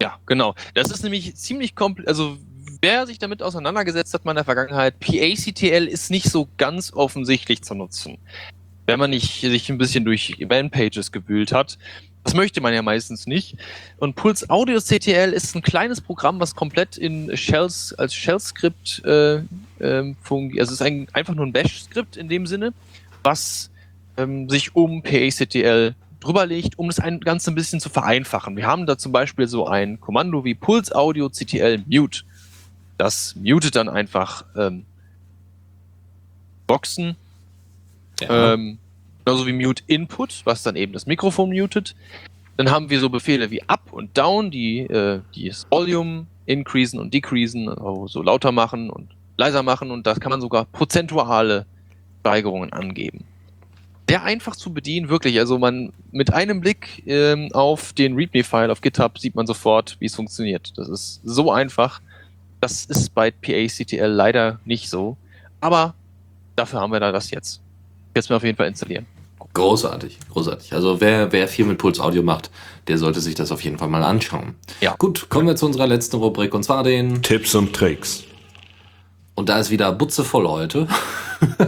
[0.01, 0.55] Ja, genau.
[0.73, 2.07] Das ist nämlich ziemlich komplex.
[2.07, 2.37] Also,
[2.85, 7.63] wer sich damit auseinandergesetzt hat mal in der Vergangenheit, PACTL ist nicht so ganz offensichtlich
[7.63, 8.19] zu nutzen.
[8.85, 11.79] Wenn man nicht sich ein bisschen durch Event-Pages gewühlt hat.
[12.23, 13.57] Das möchte man ja meistens nicht.
[13.97, 19.41] Und Pulse Audio CTL ist ein kleines Programm, was komplett in Shells, als Shell-Skript äh,
[19.79, 20.61] ähm, fungiert.
[20.61, 22.71] Also, es ist ein, einfach nur ein Bash-Skript in dem Sinne,
[23.23, 23.71] was
[24.17, 28.55] ähm, sich um PACTL drüber legt, um das ein, Ganze ein bisschen zu vereinfachen.
[28.55, 32.21] Wir haben da zum Beispiel so ein Kommando wie Pulse Audio CTL Mute.
[32.97, 34.85] Das mutet dann einfach ähm,
[36.67, 37.15] Boxen,
[38.21, 38.77] ähm,
[39.23, 41.95] genauso wie Mute Input, was dann eben das Mikrofon mutet.
[42.57, 46.99] Dann haben wir so Befehle wie Up und Down, die, äh, die das Volume increasen
[46.99, 51.65] und decreasen, also so lauter machen und leiser machen und da kann man sogar prozentuale
[52.21, 53.25] Steigerungen angeben.
[54.07, 55.39] Sehr einfach zu bedienen, wirklich.
[55.39, 60.05] Also man mit einem Blick ähm, auf den README-File auf GitHub sieht man sofort, wie
[60.05, 60.73] es funktioniert.
[60.77, 62.01] Das ist so einfach.
[62.65, 65.17] Das ist bei PACTL leider nicht so.
[65.61, 65.93] Aber
[66.55, 67.61] dafür haben wir da das jetzt.
[68.15, 69.05] Jetzt mir auf jeden Fall installieren.
[69.53, 70.73] Großartig, großartig.
[70.73, 72.49] Also wer, wer viel mit Puls Audio macht,
[72.87, 74.55] der sollte sich das auf jeden Fall mal anschauen.
[74.81, 74.95] Ja.
[74.97, 77.21] Gut, kommen wir zu unserer letzten Rubrik und zwar den.
[77.21, 78.23] Tipps und Tricks.
[79.35, 80.87] Und da ist wieder Butze voll heute.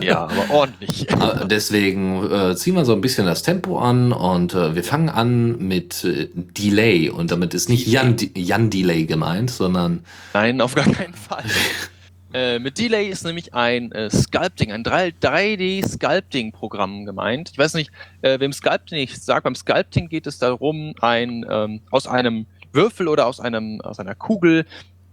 [0.02, 1.10] Ja, aber ordentlich.
[1.10, 5.10] Äh, Deswegen äh, ziehen wir so ein bisschen das Tempo an und äh, wir fangen
[5.10, 7.10] an mit äh, Delay.
[7.10, 11.44] Und damit ist nicht Jan, Jan Delay gemeint, sondern Nein, auf gar keinen Fall.
[12.34, 17.52] äh, mit Delay ist nämlich ein äh, Sculpting, ein 3- 3D-Sculpting-Programm gemeint.
[17.52, 17.92] Ich weiß nicht,
[18.22, 19.44] äh, wem Sculpting nicht sagt.
[19.44, 24.16] Beim Sculpting geht es darum, ein, ähm, aus einem Würfel oder aus, einem, aus einer
[24.16, 24.66] Kugel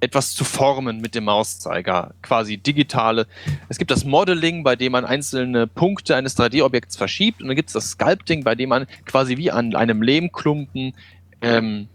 [0.04, 3.26] etwas zu formen mit dem Mauszeiger, quasi digitale.
[3.68, 7.70] Es gibt das Modeling, bei dem man einzelne Punkte eines 3D-Objekts verschiebt und dann gibt
[7.70, 10.92] es das Sculpting, bei dem man quasi wie an einem Lehmklumpen
[11.40, 11.88] ähm,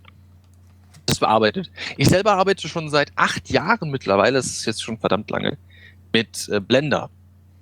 [1.06, 1.72] das bearbeitet.
[1.98, 5.58] Ich selber arbeite schon seit acht Jahren mittlerweile, das ist jetzt schon verdammt lange,
[6.12, 7.10] mit äh, Blender.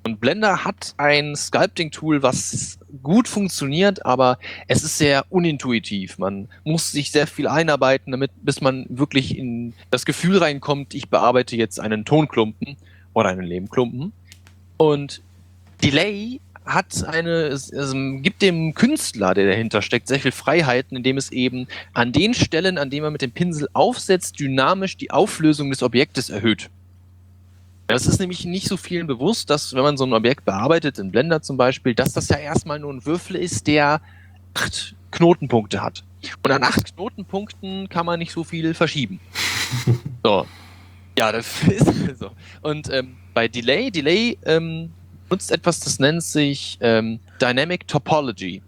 [0.07, 4.39] Und Blender hat ein Sculpting-Tool, was gut funktioniert, aber
[4.69, 6.17] es ist sehr unintuitiv.
[6.17, 11.09] Man muss sich sehr viel einarbeiten, damit, bis man wirklich in das Gefühl reinkommt, ich
[11.09, 12.77] bearbeite jetzt einen Tonklumpen
[13.13, 14.13] oder einen Lehmklumpen.
[14.77, 15.21] Und
[15.83, 17.69] Delay hat eine, es
[18.21, 22.77] gibt dem Künstler, der dahinter steckt, sehr viel Freiheiten, indem es eben an den Stellen,
[22.77, 26.69] an denen man mit dem Pinsel aufsetzt, dynamisch die Auflösung des Objektes erhöht.
[27.87, 31.09] Das ist nämlich nicht so vielen bewusst, dass wenn man so ein Objekt bearbeitet, in
[31.09, 34.01] Blender zum Beispiel, dass das ja erstmal nur ein Würfel ist, der
[34.53, 36.03] acht Knotenpunkte hat.
[36.43, 39.21] Und an acht Knotenpunkten kann man nicht so viel verschieben.
[40.23, 40.45] so.
[41.17, 42.31] Ja, das ist so.
[42.61, 44.91] Und ähm, bei Delay, Delay ähm,
[45.29, 48.61] nutzt etwas, das nennt sich ähm, Dynamic Topology.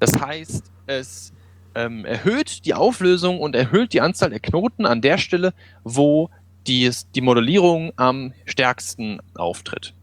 [0.00, 1.32] Das heißt, es
[1.74, 5.52] ähm, erhöht die Auflösung und erhöht die Anzahl der Knoten an der Stelle,
[5.84, 6.30] wo
[6.66, 9.94] die, die Modellierung am stärksten auftritt.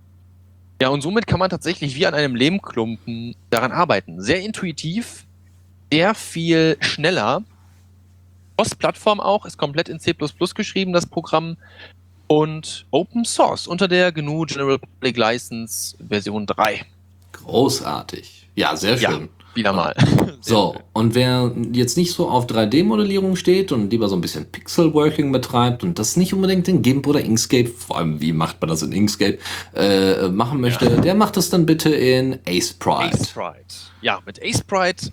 [0.82, 4.22] Ja, und somit kann man tatsächlich wie an einem Lehmklumpen daran arbeiten.
[4.22, 5.26] Sehr intuitiv,
[5.92, 7.44] sehr viel schneller.
[8.58, 10.14] Cross-Plattform auch, ist komplett in C++
[10.56, 11.58] geschrieben, das Programm.
[12.28, 16.86] Und Open Source unter der GNU General Public License Version 3.
[17.32, 18.39] großartig.
[18.60, 19.12] Ja, sehr Ja.
[19.12, 19.30] schön.
[19.56, 19.96] Wieder mal.
[20.42, 25.34] So, und wer jetzt nicht so auf 3D-Modellierung steht und lieber so ein bisschen Pixel-Working
[25.34, 28.82] betreibt und das nicht unbedingt in GIMP oder Inkscape, vor allem wie macht man das
[28.82, 29.38] in Inkscape,
[29.76, 33.18] äh, machen möchte, der macht das dann bitte in AcePrite.
[33.26, 33.76] Sprite.
[34.02, 35.12] Ja, mit Sprite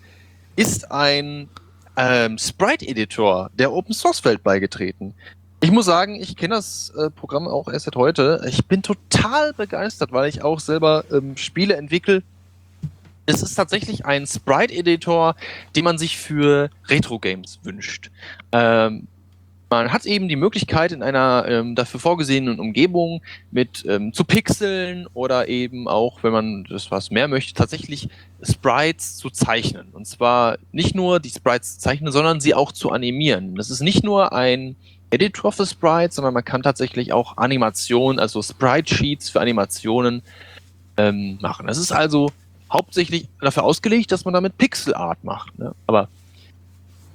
[0.54, 1.48] ist ein
[1.96, 5.12] ähm, Sprite-Editor der Open Source Welt beigetreten.
[5.60, 8.40] Ich muss sagen, ich kenne das äh, Programm auch erst seit heute.
[8.48, 12.22] Ich bin total begeistert, weil ich auch selber ähm, Spiele entwickle.
[13.26, 15.34] Es ist tatsächlich ein Sprite-Editor,
[15.74, 18.10] den man sich für Retro-Games wünscht.
[18.52, 19.08] Ähm,
[19.68, 23.20] man hat eben die Möglichkeit, in einer ähm, dafür vorgesehenen Umgebung
[23.50, 28.08] mit ähm, zu pixeln oder eben auch, wenn man das was mehr möchte, tatsächlich
[28.42, 29.88] Sprites zu zeichnen.
[29.92, 33.56] Und zwar nicht nur die Sprites zu zeichnen, sondern sie auch zu animieren.
[33.56, 34.76] Das ist nicht nur ein
[35.10, 40.22] Editor für Sprites, sondern man kann tatsächlich auch Animationen, also Sprite-Sheets für Animationen
[40.96, 41.66] ähm, machen.
[41.66, 42.30] Das ist also
[42.70, 45.58] hauptsächlich dafür ausgelegt, dass man damit Pixel-Art macht.
[45.58, 45.74] Ne?
[45.86, 46.08] Aber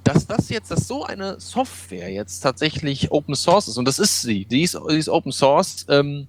[0.04, 4.22] dass das jetzt, dass so eine Software jetzt tatsächlich Open Source ist, und das ist
[4.22, 6.26] sie, die ist, die ist Open Source, ähm,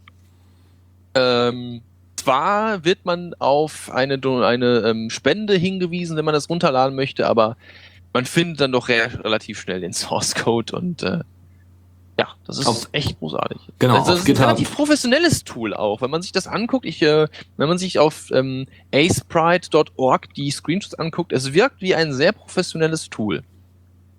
[1.15, 1.81] ähm,
[2.15, 7.57] zwar wird man auf eine, eine ähm, Spende hingewiesen, wenn man das runterladen möchte, aber
[8.13, 11.19] man findet dann doch re relativ schnell den Source Code und äh,
[12.19, 13.57] ja, das ist Auf- echt großartig.
[13.79, 16.01] Genau, also, das ist ein relativ professionelles Tool auch.
[16.01, 20.95] Wenn man sich das anguckt, ich, äh, wenn man sich auf ähm, aceprite.org die Screenshots
[20.95, 23.43] anguckt, es wirkt wie ein sehr professionelles Tool.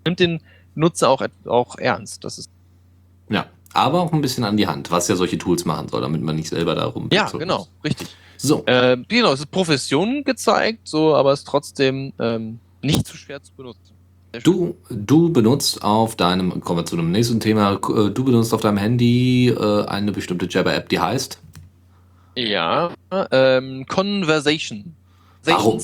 [0.05, 0.41] Nimmt den
[0.75, 2.23] Nutzer auch, auch ernst.
[2.23, 2.49] Das ist
[3.29, 6.21] Ja, aber auch ein bisschen an die Hand, was ja solche Tools machen soll, damit
[6.21, 7.09] man nicht selber da rum.
[7.11, 8.07] ja, genau, richtig.
[8.37, 13.15] So, Äh, genau, es ist Profession gezeigt, so, aber es ist trotzdem ähm, nicht zu
[13.15, 13.93] schwer zu benutzen.
[14.43, 18.61] Du, du benutzt auf deinem, kommen wir zu einem nächsten Thema, äh, du benutzt auf
[18.61, 21.39] deinem Handy äh, eine bestimmte Jabber-App, die heißt
[22.35, 22.91] Ja,
[23.31, 24.95] ähm, Conversation.
[25.43, 25.81] Warum?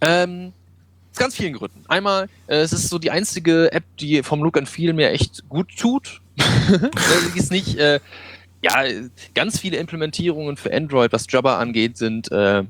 [0.00, 0.52] Ähm,
[1.12, 1.84] aus ganz vielen Gründen.
[1.88, 5.48] Einmal, äh, es ist so die einzige App, die vom Look and Feel mir echt
[5.48, 6.20] gut tut.
[6.38, 8.00] Sie ist nicht, äh,
[8.62, 8.84] ja,
[9.34, 12.64] ganz viele Implementierungen für Android, was Jabber angeht, sind äh,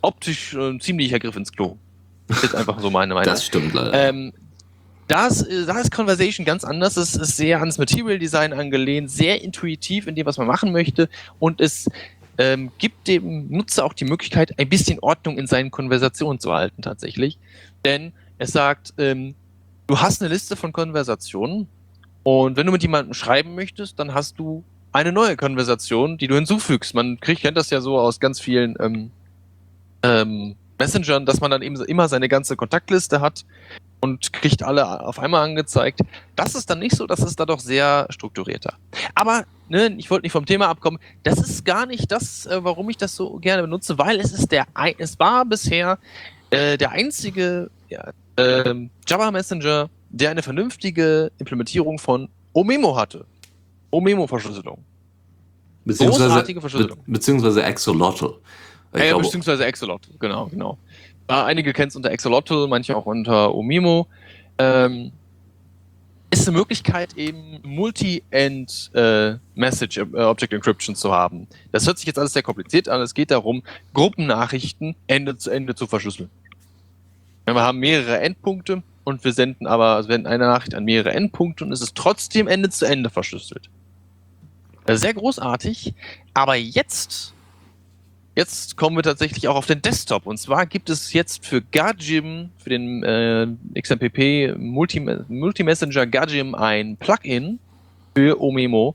[0.00, 1.76] optisch äh, ein ziemlicher Griff ins Klo.
[2.28, 3.32] Das ist einfach so meine Meinung.
[3.32, 4.08] Das stimmt leider.
[4.08, 4.32] Ähm,
[5.08, 6.96] das, da ist Conversation ganz anders.
[6.96, 11.08] Es ist sehr ans Material Design angelehnt, sehr intuitiv in dem, was man machen möchte.
[11.38, 11.88] Und es
[12.38, 16.82] ähm, gibt dem Nutzer auch die Möglichkeit, ein bisschen Ordnung in seinen Konversationen zu halten,
[16.82, 17.38] tatsächlich.
[17.84, 19.34] Denn es sagt, ähm,
[19.86, 21.68] du hast eine Liste von Konversationen
[22.22, 26.34] und wenn du mit jemandem schreiben möchtest, dann hast du eine neue Konversation, die du
[26.34, 26.94] hinzufügst.
[26.94, 29.10] Man kriegt, kennt das ja so aus ganz vielen ähm,
[30.02, 33.44] ähm, Messengern, dass man dann eben immer seine ganze Kontaktliste hat
[34.00, 36.00] und kriegt alle auf einmal angezeigt.
[36.34, 38.74] Das ist dann nicht so, das ist da doch sehr strukturierter.
[39.14, 40.98] Aber ne, ich wollte nicht vom Thema abkommen.
[41.22, 44.52] Das ist gar nicht das, äh, warum ich das so gerne benutze, weil es ist
[44.52, 44.66] der,
[44.98, 45.98] es war bisher
[46.50, 48.74] äh, der einzige ja, äh,
[49.06, 53.26] Java Messenger, der eine vernünftige Implementierung von Omemo hatte.
[53.90, 54.84] Omemo-Verschlüsselung.
[55.84, 56.98] Beziehungsweise, Verschlüsselung.
[57.06, 58.40] Be beziehungsweise Axolotl.
[58.96, 60.78] Äh, glaube, beziehungsweise Axolotl, genau, genau.
[61.28, 64.06] Einige kennen es unter Axolotl, manche auch unter Omimo.
[64.58, 65.12] Ähm,
[66.30, 71.46] ist eine Möglichkeit, eben Multi-End äh, Message äh, Object Encryption zu haben.
[71.72, 73.00] Das hört sich jetzt alles sehr kompliziert an.
[73.00, 73.62] Es geht darum,
[73.94, 76.30] Gruppennachrichten Ende zu Ende zu verschlüsseln.
[77.44, 81.64] Wir haben mehrere Endpunkte und wir senden aber, also senden eine Nachricht an mehrere Endpunkte
[81.64, 83.70] und es ist trotzdem Ende zu Ende verschlüsselt.
[84.88, 85.94] Sehr großartig.
[86.34, 87.34] Aber jetzt,
[88.36, 90.26] jetzt kommen wir tatsächlich auch auf den Desktop.
[90.26, 93.48] Und zwar gibt es jetzt für Gajim, für den äh,
[93.80, 97.58] XMPP Multi Multi-Messenger Gajim ein Plugin
[98.14, 98.94] für Omemo,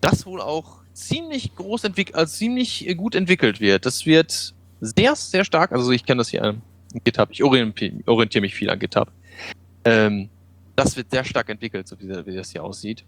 [0.00, 3.84] das wohl auch ziemlich groß entwickelt, also ziemlich gut entwickelt wird.
[3.86, 6.62] Das wird sehr, sehr stark, also ich kenne das hier an
[7.02, 9.10] GitHub, ich orientiere, orientiere mich viel an GitHub.
[9.84, 10.28] Ähm,
[10.76, 13.04] das wird sehr stark entwickelt, so wie, wie das hier aussieht.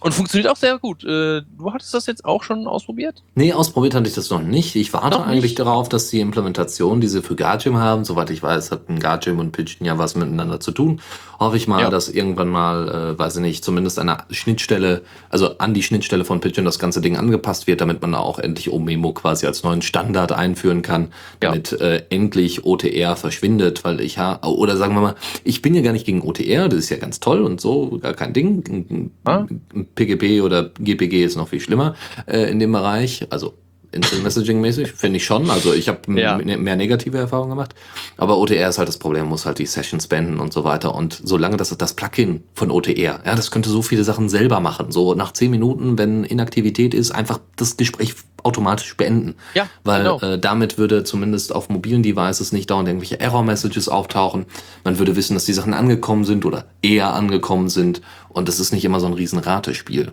[0.00, 1.04] Und funktioniert auch sehr gut.
[1.04, 3.22] Äh, du hattest das jetzt auch schon ausprobiert?
[3.34, 4.74] Nee, ausprobiert hatte ich das noch nicht.
[4.74, 5.58] Ich warte noch eigentlich nicht?
[5.58, 9.52] darauf, dass die Implementation, die sie für Gargim haben, soweit ich weiß, hatten Gargim und
[9.52, 11.02] Pigeon ja was miteinander zu tun.
[11.38, 11.90] Hoffe ich mal, ja.
[11.90, 16.40] dass irgendwann mal, äh, weiß ich nicht, zumindest eine Schnittstelle, also an die Schnittstelle von
[16.40, 20.32] Pigeon das ganze Ding angepasst wird, damit man auch endlich OMemo quasi als neuen Standard
[20.32, 21.08] einführen kann,
[21.40, 21.78] damit ja.
[21.78, 25.92] äh, endlich OTR verschwindet, weil ich ha oder sagen wir mal, ich bin ja gar
[25.92, 29.10] nicht gegen OTR, das ist ja ganz toll und so, gar kein Ding.
[29.24, 29.46] Ah?
[29.94, 31.94] PGP oder GPG ist noch viel schlimmer
[32.26, 33.26] äh, in dem Bereich.
[33.30, 33.54] Also
[33.92, 35.50] Instant Messaging mäßig, finde ich schon.
[35.50, 36.38] Also ich habe ja.
[36.38, 37.74] mehr negative Erfahrungen gemacht.
[38.16, 40.94] Aber OTR ist halt das Problem, muss halt die Sessions beenden und so weiter.
[40.94, 44.92] Und solange das das Plugin von OTR, ja, das könnte so viele Sachen selber machen.
[44.92, 49.34] So nach zehn Minuten, wenn Inaktivität ist, einfach das Gespräch automatisch beenden.
[49.54, 50.20] Ja, Weil genau.
[50.20, 54.46] äh, damit würde zumindest auf mobilen Devices nicht dauernd irgendwelche Error-Messages auftauchen.
[54.84, 58.02] Man würde wissen, dass die Sachen angekommen sind oder eher angekommen sind.
[58.28, 60.12] Und das ist nicht immer so ein riesen Ratespiel.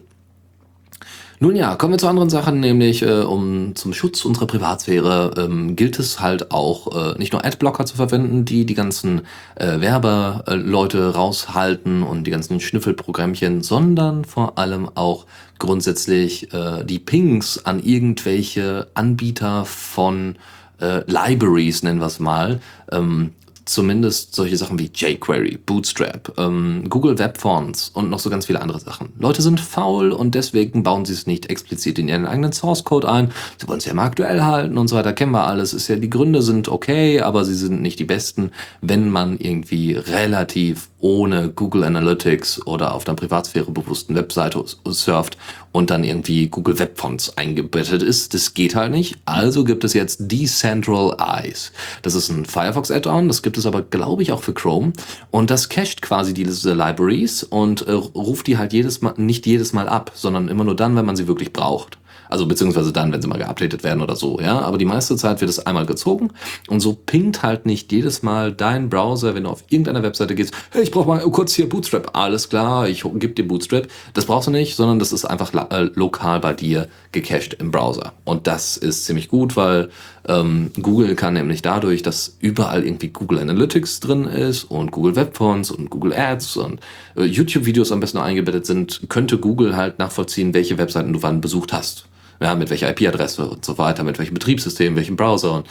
[1.40, 5.76] Nun ja, kommen wir zu anderen Sachen, nämlich äh, um zum Schutz unserer Privatsphäre ähm,
[5.76, 9.22] gilt es halt auch äh, nicht nur Adblocker zu verwenden, die die ganzen
[9.54, 15.28] äh, Werbeleute raushalten und die ganzen Schnüffelprogrammchen, sondern vor allem auch
[15.60, 20.38] grundsätzlich äh, die Pings an irgendwelche Anbieter von
[20.82, 22.62] äh, Libraries, nennen wir es mal,
[22.92, 23.34] ähm,
[23.68, 28.62] zumindest solche Sachen wie jQuery, Bootstrap, ähm, Google Web Fonts und noch so ganz viele
[28.62, 29.10] andere Sachen.
[29.20, 33.10] Leute sind faul und deswegen bauen sie es nicht explizit in ihren eigenen Source Code
[33.10, 33.32] ein.
[33.58, 35.74] Sie wollen es ja immer aktuell halten und so weiter, kennen wir alles.
[35.74, 38.52] Ist ja, die Gründe sind okay, aber sie sind nicht die besten,
[38.82, 45.38] wenn man irgendwie relativ ohne Google Analytics oder auf einer Privatsphäre bewussten Webseite surft
[45.78, 48.34] und dann irgendwie Google Web Fonts eingebettet ist.
[48.34, 49.16] Das geht halt nicht.
[49.26, 51.72] Also gibt es jetzt Decentral Eyes.
[52.02, 54.94] Das ist ein Firefox Add-on, das gibt es aber, glaube ich, auch für Chrome.
[55.30, 59.72] Und das cached quasi diese Libraries und äh, ruft die halt jedes Mal, nicht jedes
[59.72, 62.00] Mal ab, sondern immer nur dann, wenn man sie wirklich braucht.
[62.30, 64.60] Also beziehungsweise dann, wenn sie mal geupdatet werden oder so, ja.
[64.60, 66.32] Aber die meiste Zeit wird es einmal gezogen
[66.68, 70.54] und so pingt halt nicht jedes Mal dein Browser, wenn du auf irgendeiner Webseite gehst,
[70.72, 72.18] hey, ich brauche mal kurz hier Bootstrap.
[72.18, 73.88] Alles klar, ich gebe dir Bootstrap.
[74.14, 78.14] Das brauchst du nicht, sondern das ist einfach äh, lokal bei dir gecached im Browser.
[78.26, 79.90] Und das ist ziemlich gut, weil
[80.28, 85.38] ähm, Google kann nämlich dadurch, dass überall irgendwie Google Analytics drin ist und Google Web
[85.38, 86.80] Fonts und Google Ads und
[87.16, 91.74] äh, YouTube-Videos am besten eingebettet sind, könnte Google halt nachvollziehen, welche Webseiten du wann besucht
[91.74, 92.08] hast
[92.40, 95.68] ja, mit welcher IP-Adresse und so weiter, mit welchem Betriebssystem, welchem Browser und,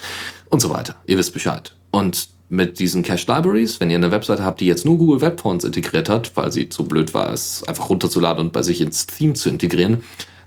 [0.51, 0.97] und so weiter.
[1.07, 1.75] Ihr wisst Bescheid.
[1.91, 5.41] Und mit diesen Cache Libraries, wenn ihr eine Webseite habt, die jetzt nur Google Web
[5.41, 9.07] Fonts integriert hat, weil sie zu blöd war, es einfach runterzuladen und bei sich ins
[9.07, 10.05] Theme zu integrieren,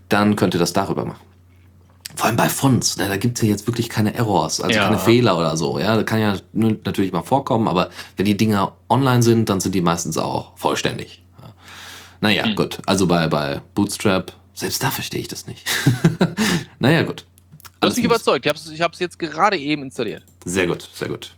[0.08, 1.22] dann könnt ihr das darüber machen.
[2.16, 4.86] Vor allem bei Fonts, ne, da gibt's ja jetzt wirklich keine Errors, also ja.
[4.86, 5.80] keine Fehler oder so.
[5.80, 9.76] Ja, das kann ja natürlich mal vorkommen, aber wenn die Dinger online sind, dann sind
[9.76, 11.24] die meistens auch vollständig.
[11.42, 11.54] Ja.
[12.22, 12.56] Naja, mhm.
[12.56, 12.80] gut.
[12.86, 15.66] Also bei, bei Bootstrap selbst da verstehe ich das nicht.
[16.80, 17.26] naja, gut.
[17.80, 18.46] Du hast mich überzeugt.
[18.46, 20.24] Ich habe es jetzt gerade eben installiert.
[20.46, 21.32] Sehr gut, sehr gut.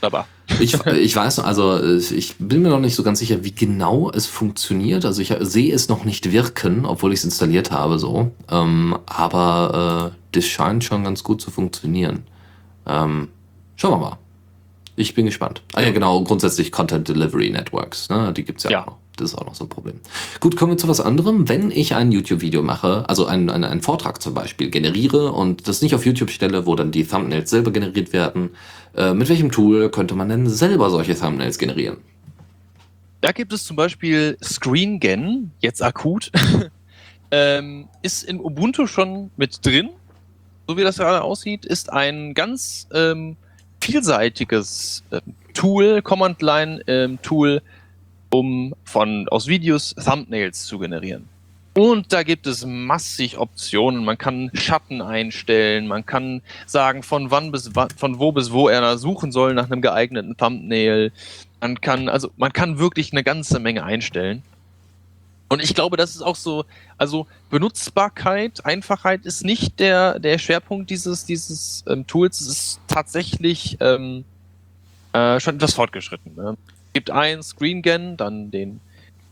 [0.00, 0.26] Aber.
[0.60, 4.26] ich, ich weiß, also ich bin mir noch nicht so ganz sicher, wie genau es
[4.26, 5.04] funktioniert.
[5.04, 8.32] Also ich sehe es noch nicht wirken, obwohl ich es installiert habe, so.
[8.50, 12.24] Ähm, aber äh, das scheint schon ganz gut zu funktionieren.
[12.86, 13.28] Ähm,
[13.76, 14.18] schauen wir mal.
[14.98, 15.62] Ich bin gespannt.
[15.74, 18.32] Ah ja, genau, grundsätzlich Content Delivery Networks, ne?
[18.32, 18.82] Die gibt's ja, ja.
[18.82, 18.96] auch noch.
[19.16, 20.00] Das ist auch noch so ein Problem.
[20.40, 21.48] Gut, kommen wir zu was anderem.
[21.48, 25.82] Wenn ich ein YouTube-Video mache, also einen, einen, einen Vortrag zum Beispiel generiere und das
[25.82, 28.50] nicht auf YouTube stelle, wo dann die Thumbnails selber generiert werden,
[28.96, 31.98] äh, mit welchem Tool könnte man denn selber solche Thumbnails generieren?
[33.20, 36.32] Da gibt es zum Beispiel ScreenGen, jetzt akut.
[37.30, 39.90] ähm, ist in Ubuntu schon mit drin.
[40.66, 43.36] So wie das gerade aussieht, ist ein ganz ähm,
[43.80, 45.20] vielseitiges äh,
[45.54, 47.60] Tool, Command-Line-Tool, ähm,
[48.30, 51.28] um von aus Videos Thumbnails zu generieren.
[51.74, 54.04] Und da gibt es massig Optionen.
[54.04, 58.98] Man kann Schatten einstellen, man kann sagen, von wann bis von wo bis wo er
[58.98, 61.12] suchen soll nach einem geeigneten Thumbnail.
[61.60, 64.42] Man kann, also man kann wirklich eine ganze Menge einstellen.
[65.48, 66.64] Und ich glaube, das ist auch so,
[66.98, 72.40] also Benutzbarkeit, Einfachheit ist nicht der, der Schwerpunkt dieses, dieses ähm, Tools.
[72.40, 74.24] Es ist tatsächlich ähm,
[75.14, 76.34] äh, schon etwas fortgeschritten.
[76.36, 76.56] Ne?
[76.88, 78.80] Es gibt ein ScreenGen, dann den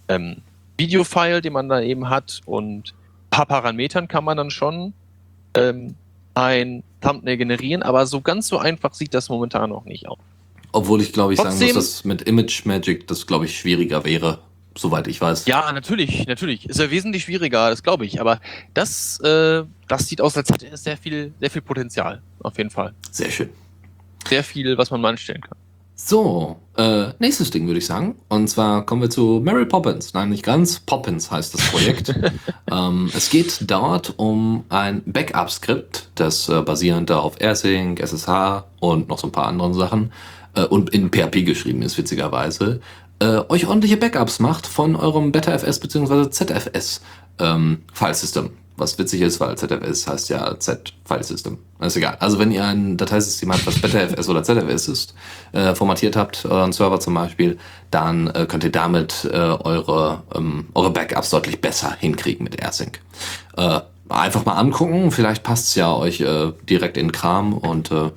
[0.08, 0.38] ähm,
[0.78, 4.94] Videofile, den man da eben hat und ein paar Parametern kann man dann schon
[5.54, 5.96] ähm,
[6.34, 10.18] ein Thumbnail generieren, aber so ganz so einfach sieht das momentan noch nicht aus.
[10.72, 14.04] Obwohl ich glaube ich Trotzdem, sagen muss, dass mit Image Magic das glaube ich schwieriger
[14.04, 14.40] wäre,
[14.76, 15.46] soweit ich weiß.
[15.46, 16.68] Ja, natürlich, natürlich.
[16.68, 18.20] Ist ja wesentlich schwieriger, das glaube ich.
[18.20, 18.40] Aber
[18.74, 22.22] das, äh, das sieht aus, als hätte es sehr viel, sehr viel Potenzial.
[22.40, 22.94] Auf jeden Fall.
[23.10, 23.50] Sehr schön.
[24.28, 25.56] Sehr viel, was man mal anstellen kann.
[25.98, 28.16] So, äh, nächstes Ding würde ich sagen.
[28.28, 30.12] Und zwar kommen wir zu Mary Poppins.
[30.12, 30.80] Nein, nicht ganz.
[30.80, 32.14] Poppins heißt das Projekt.
[32.70, 39.18] ähm, es geht dort um ein Backup-Skript, das äh, basierend auf AirSync, SSH und noch
[39.18, 40.12] so ein paar anderen Sachen
[40.54, 42.80] äh, und in PHP geschrieben ist, witzigerweise,
[43.18, 46.30] äh, euch ordentliche Backups macht von eurem BetaFS bzw.
[46.30, 47.00] ZFS
[47.38, 48.50] ähm, Filesystem.
[48.78, 51.56] Was witzig ist, weil ZFS heißt ja Z-File-System.
[51.80, 52.18] Ist egal.
[52.20, 55.14] Also wenn ihr ein Dateisystem habt, was BetaFS oder ZFS ist,
[55.52, 57.56] äh, formatiert habt, euren Server zum Beispiel,
[57.90, 63.00] dann äh, könnt ihr damit äh, eure, ähm, eure Backups deutlich besser hinkriegen mit AirSync.
[63.56, 68.10] Äh, einfach mal angucken, vielleicht passt's ja euch äh, direkt in Kram und äh,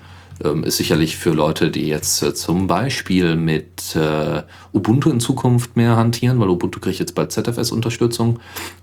[0.43, 5.75] ähm, ist sicherlich für Leute, die jetzt äh, zum Beispiel mit äh, Ubuntu in Zukunft
[5.75, 8.39] mehr hantieren, weil Ubuntu kriegt jetzt bald ZFS-Unterstützung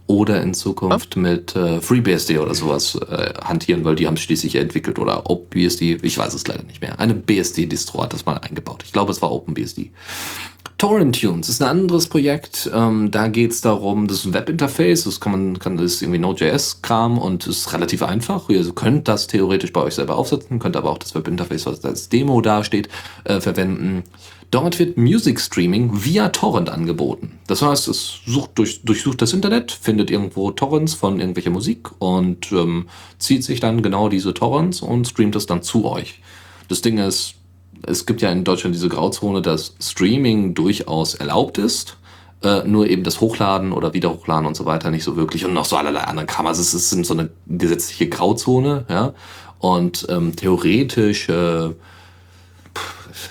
[0.07, 4.57] oder in Zukunft mit äh, FreeBSD oder sowas äh, hantieren, weil die haben es schließlich
[4.57, 6.99] entwickelt oder OpenBSD, ich weiß es leider nicht mehr.
[7.01, 8.83] Eine BSD-Distro hat das mal eingebaut.
[8.85, 9.91] Ich glaube, es war OpenBSD.
[10.79, 12.71] Torrent Tunes ist ein anderes Projekt.
[12.75, 16.03] Ähm, da geht es darum, das ist ein Webinterface, das kann man, kann das ist
[16.03, 18.51] irgendwie Node.js-Kram und ist relativ einfach.
[18.51, 22.11] Ihr könnt das theoretisch bei euch selber aufsetzen, könnt aber auch das Webinterface, was als
[22.11, 22.91] Demo dasteht,
[23.25, 24.05] äh, verwenden.
[24.51, 27.39] Dort wird Music Streaming via Torrent angeboten.
[27.47, 32.53] Das heißt, es sucht durch, durchsucht das Internet, findet irgendwo Torrents von irgendwelcher Musik und
[32.53, 32.87] ähm,
[33.19, 36.21] zieht sich dann genau diese Torrents und streamt es dann zu euch.
[36.69, 37.35] Das Ding ist,
[37.83, 41.97] es gibt ja in Deutschland diese Grauzone, dass Streaming durchaus erlaubt ist.
[42.43, 45.65] Äh, nur eben das Hochladen oder Wiederhochladen und so weiter nicht so wirklich und noch
[45.65, 46.47] so allerlei anderen Kram.
[46.47, 49.15] Also es ist so eine gesetzliche Grauzone, ja.
[49.59, 51.71] Und ähm, theoretisch, äh,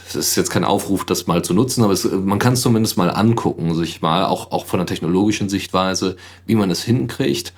[0.07, 2.97] es ist jetzt kein Aufruf, das mal zu nutzen, aber es, man kann es zumindest
[2.97, 6.15] mal angucken, sich mal, auch, auch von der technologischen Sichtweise,
[6.47, 7.53] wie man es hinkriegt.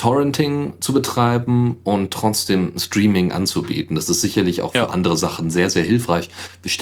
[0.00, 3.96] Torrenting zu betreiben und trotzdem Streaming anzubieten.
[3.96, 6.30] Das ist sicherlich auch für andere Sachen sehr, sehr hilfreich.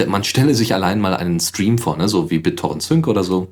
[0.06, 2.08] Man stelle sich allein mal einen Stream vor, ne?
[2.08, 3.48] so wie BitTorrent Sync oder so.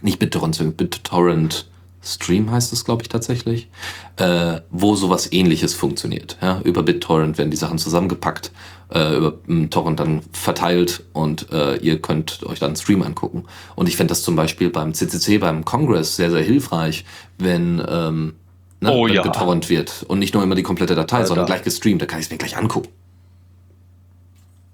[0.00, 1.66] Nicht BitTorrent Sync, BitTorrent
[2.04, 3.68] Stream heißt es, glaube ich, tatsächlich,
[4.14, 6.36] äh, wo sowas ähnliches funktioniert.
[6.40, 6.60] Ja?
[6.62, 8.52] Über BitTorrent werden die Sachen zusammengepackt,
[8.92, 9.40] äh, über
[9.70, 13.46] Torrent dann verteilt und äh, ihr könnt euch dann einen Stream angucken.
[13.74, 17.04] Und ich fände das zum Beispiel beim CCC, beim Congress sehr, sehr hilfreich,
[17.38, 18.34] wenn ähm,
[18.80, 19.22] ne, oh, ja.
[19.22, 20.04] getorrent wird.
[20.08, 21.28] Und nicht nur immer die komplette Datei, Alter.
[21.28, 22.02] sondern gleich gestreamt.
[22.02, 22.88] Da kann ich es mir gleich angucken.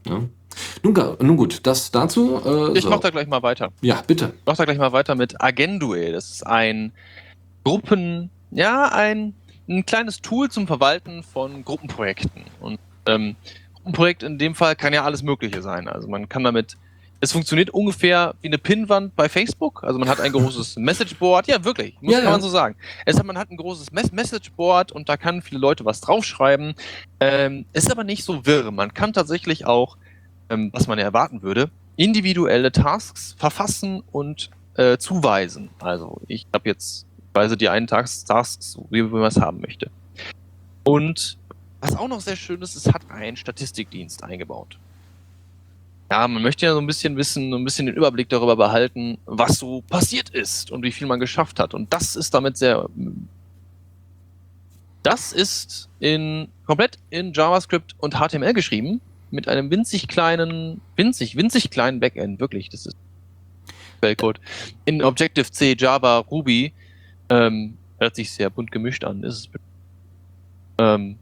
[0.06, 0.22] Ja.
[0.82, 2.40] Nun, nun, gut, das dazu.
[2.44, 2.90] Äh, ich so.
[2.90, 3.70] mach da gleich mal weiter.
[3.80, 4.32] Ja, bitte.
[4.36, 6.12] Ich mach da gleich mal weiter mit Agendue.
[6.12, 6.92] Das ist ein
[7.64, 9.34] Gruppen, ja, ein,
[9.68, 12.44] ein kleines Tool zum Verwalten von Gruppenprojekten.
[12.60, 13.36] Und ähm,
[13.74, 15.88] Gruppenprojekt in dem Fall kann ja alles Mögliche sein.
[15.88, 16.76] Also man kann damit
[17.20, 19.84] es funktioniert ungefähr wie eine Pinnwand bei Facebook.
[19.84, 21.46] Also man hat ein großes Messageboard.
[21.46, 22.76] Ja, wirklich, muss ja, kann man so sagen.
[23.04, 26.74] Es hat, man hat ein großes Mes Messageboard und da kann viele Leute was draufschreiben.
[27.20, 28.70] Ähm, ist aber nicht so wirr.
[28.70, 29.98] Man kann tatsächlich auch,
[30.48, 35.68] ähm, was man ja erwarten würde, individuelle Tasks verfassen und äh, zuweisen.
[35.78, 37.04] Also ich habe jetzt
[37.34, 39.90] weise die einen Task, Tasks, wie man es haben möchte.
[40.84, 41.36] Und
[41.80, 44.78] was auch noch sehr schön ist, es hat einen Statistikdienst eingebaut
[46.10, 49.18] ja, man möchte ja so ein bisschen wissen, so ein bisschen den Überblick darüber behalten,
[49.26, 51.72] was so passiert ist und wie viel man geschafft hat.
[51.72, 52.88] Und das ist damit sehr.
[55.02, 59.00] Das ist in komplett in JavaScript und HTML geschrieben,
[59.30, 62.68] mit einem winzig kleinen, winzig, winzig kleinen Backend, wirklich.
[62.70, 62.96] Das ist
[64.00, 64.40] Quellcode.
[64.84, 66.72] In Objective-C, Java, Ruby.
[67.28, 69.22] Ähm, hört sich sehr bunt gemischt an.
[69.22, 69.48] Ist es.
[70.78, 71.18] Ähm,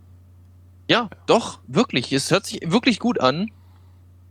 [0.88, 2.10] ja, doch, wirklich.
[2.12, 3.50] Es hört sich wirklich gut an.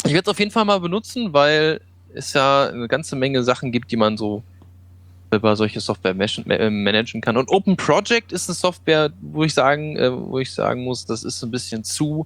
[0.05, 1.81] Ich werde es auf jeden Fall mal benutzen, weil
[2.13, 4.43] es ja eine ganze Menge Sachen gibt, die man so
[5.31, 7.37] über solche Software äh, managen kann.
[7.37, 11.23] Und Open Project ist eine Software, wo ich sagen, äh, wo ich sagen muss, das
[11.23, 12.25] ist ein bisschen zu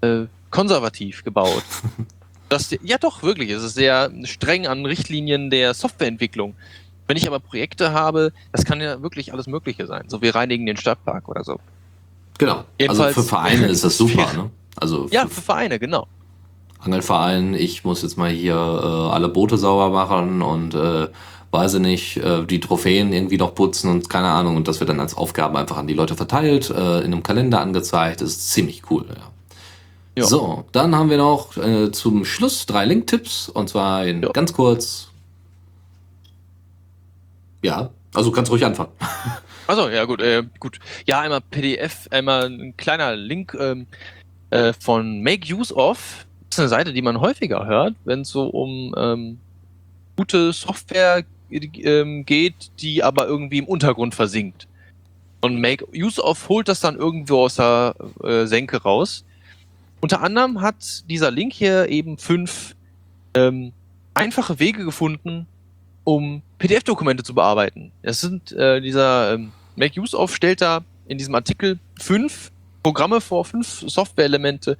[0.00, 1.64] äh, konservativ gebaut.
[2.48, 3.50] das, ja, doch, wirklich.
[3.50, 6.54] Es ist sehr streng an Richtlinien der Softwareentwicklung.
[7.08, 10.04] Wenn ich aber Projekte habe, das kann ja wirklich alles Mögliche sein.
[10.06, 11.58] So, wir reinigen den Stadtpark oder so.
[12.38, 12.64] Genau.
[12.78, 14.50] Jedenfalls, also für Vereine ist das super, ne?
[14.76, 16.06] Also ja, für Vereine, genau.
[16.80, 21.08] Angelverein, ich muss jetzt mal hier äh, alle Boote sauber machen und äh,
[21.50, 24.56] weiß ich nicht, äh, die Trophäen irgendwie noch putzen und keine Ahnung.
[24.56, 27.60] Und das wird dann als Aufgabe einfach an die Leute verteilt, äh, in einem Kalender
[27.60, 28.20] angezeigt.
[28.20, 30.22] Das ist ziemlich cool, ja.
[30.22, 30.24] ja.
[30.24, 34.30] So, dann haben wir noch äh, zum Schluss drei Link-Tipps und zwar in ja.
[34.30, 35.08] ganz kurz.
[37.62, 38.92] Ja, also kannst ruhig anfangen.
[39.66, 40.80] Also ja gut, äh, gut.
[41.06, 43.86] Ja, einmal PDF, einmal ein kleiner Link ähm,
[44.50, 46.26] äh, von Make Use of.
[46.50, 49.38] Ist eine Seite, die man häufiger hört, wenn es so um ähm,
[50.16, 54.66] gute Software ähm, geht, die aber irgendwie im Untergrund versinkt.
[55.40, 59.24] Und Make Use of holt das dann irgendwo aus der äh, Senke raus.
[60.00, 62.74] Unter anderem hat dieser Link hier eben fünf
[63.34, 63.72] ähm,
[64.14, 65.46] einfache Wege gefunden,
[66.04, 67.92] um PDF-Dokumente zu bearbeiten.
[68.02, 72.50] Es sind äh, dieser ähm, Make Use of stellt da in diesem Artikel fünf
[72.82, 74.76] Programme vor, fünf Software-Elemente,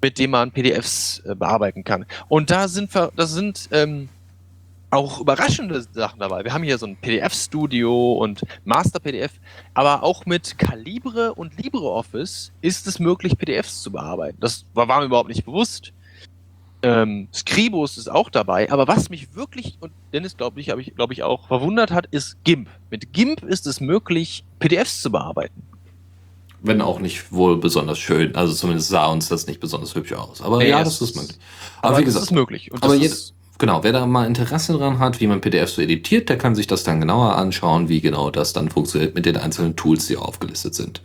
[0.00, 2.06] mit denen man PDFs äh, bearbeiten kann.
[2.28, 4.08] Und da sind das sind ähm,
[4.90, 6.44] auch überraschende Sachen dabei.
[6.44, 9.32] Wir haben hier so ein PDF-Studio und Master-PDF,
[9.72, 14.38] aber auch mit Calibre und LibreOffice ist es möglich, PDFs zu bearbeiten.
[14.40, 15.92] Das war, war mir überhaupt nicht bewusst.
[16.82, 20.94] Ähm, Scribus ist auch dabei, aber was mich wirklich, und Dennis glaube ich, habe ich,
[20.96, 22.68] glaube ich auch, verwundert hat, ist GIMP.
[22.90, 25.62] Mit GIMP ist es möglich, PDFs zu bearbeiten.
[26.62, 28.34] Wenn auch nicht wohl besonders schön.
[28.36, 30.42] Also zumindest sah uns das nicht besonders hübsch aus.
[30.42, 31.38] Aber nee, ja, das ist möglich.
[31.80, 32.70] Aber, aber wie gesagt, das ist möglich.
[32.80, 36.36] aber jetzt, genau, wer da mal Interesse dran hat, wie man PDFs so editiert, der
[36.36, 40.06] kann sich das dann genauer anschauen, wie genau das dann funktioniert mit den einzelnen Tools,
[40.06, 41.00] die aufgelistet sind.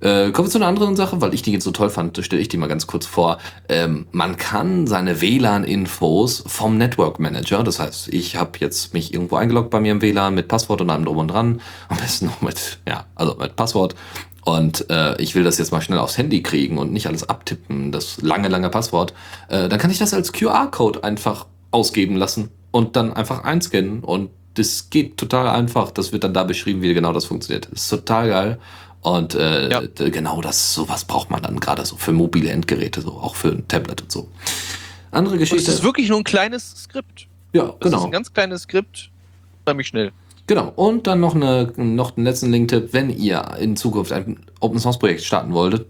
[0.00, 2.42] Äh, kommen wir zu einer anderen Sache, weil ich die jetzt so toll fand, stelle
[2.42, 3.38] ich die mal ganz kurz vor.
[3.68, 9.36] Ähm, man kann seine WLAN-Infos vom Network Manager, das heißt, ich habe jetzt mich irgendwo
[9.36, 12.42] eingeloggt bei mir im WLAN mit Passwort und allem drum und dran, am besten noch
[12.42, 13.94] mit, ja, also mit Passwort.
[14.46, 17.90] Und äh, ich will das jetzt mal schnell aufs Handy kriegen und nicht alles abtippen,
[17.90, 19.12] das lange, lange Passwort.
[19.48, 24.30] Äh, dann kann ich das als QR-Code einfach ausgeben lassen und dann einfach einscannen und
[24.54, 25.90] das geht total einfach.
[25.90, 27.66] Das wird dann da beschrieben, wie genau das funktioniert.
[27.72, 28.58] Das ist total geil.
[29.00, 29.80] Und äh, ja.
[29.80, 33.66] genau das, sowas braucht man dann gerade so für mobile Endgeräte, so auch für ein
[33.66, 34.28] Tablet und so.
[35.10, 35.58] Andere Geschichte.
[35.58, 37.26] Und das ist wirklich nur ein kleines Skript.
[37.52, 37.98] Ja, das genau.
[37.98, 39.10] Ist ein ganz kleines Skript,
[39.66, 40.12] nämlich schnell.
[40.46, 40.72] Genau.
[40.76, 42.90] Und dann noch, eine, noch einen letzten Link-Tipp.
[42.92, 45.86] Wenn ihr in Zukunft ein Open-Source-Projekt starten wolltet,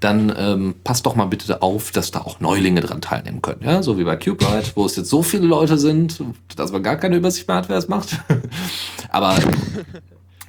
[0.00, 3.62] dann ähm, passt doch mal bitte auf, dass da auch Neulinge dran teilnehmen können.
[3.64, 6.22] Ja, so wie bei CubeRite, wo es jetzt so viele Leute sind,
[6.54, 8.16] dass man gar keine Übersicht mehr hat, wer es macht.
[9.10, 9.34] Aber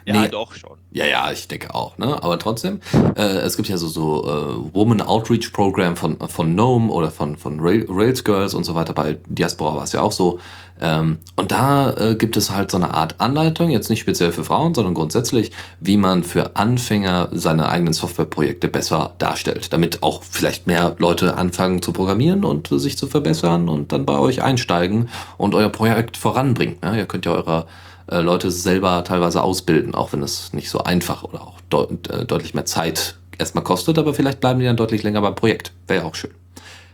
[0.10, 0.28] Ja, nee.
[0.28, 0.78] doch schon.
[0.92, 2.22] Ja, ja, ich denke auch, ne?
[2.24, 2.80] Aber trotzdem,
[3.16, 7.38] äh, es gibt ja so, so äh, Woman Outreach Program von, von GNOME oder von,
[7.38, 8.94] von Rail, Rails Girls und so weiter.
[8.94, 10.40] Bei Diaspora war es ja auch so.
[10.82, 14.44] Ähm, und da äh, gibt es halt so eine Art Anleitung, jetzt nicht speziell für
[14.44, 20.66] Frauen, sondern grundsätzlich, wie man für Anfänger seine eigenen Softwareprojekte besser darstellt, damit auch vielleicht
[20.66, 25.54] mehr Leute anfangen zu programmieren und sich zu verbessern und dann bei euch einsteigen und
[25.54, 26.78] euer Projekt voranbringen.
[26.84, 27.68] Ja, ihr könnt ja eure
[28.10, 32.26] äh, Leute selber teilweise ausbilden, auch wenn es nicht so einfach oder auch deut äh,
[32.26, 35.72] deutlich mehr Zeit erstmal kostet, aber vielleicht bleiben die dann deutlich länger beim Projekt.
[35.88, 36.32] Wäre ja auch schön.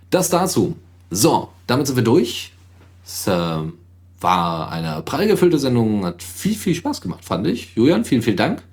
[0.09, 0.77] Das dazu.
[1.09, 2.53] So, damit sind wir durch.
[3.05, 3.57] Es äh,
[4.19, 7.75] war eine prall gefüllte Sendung, hat viel, viel Spaß gemacht, fand ich.
[7.75, 8.63] Julian, vielen, vielen Dank.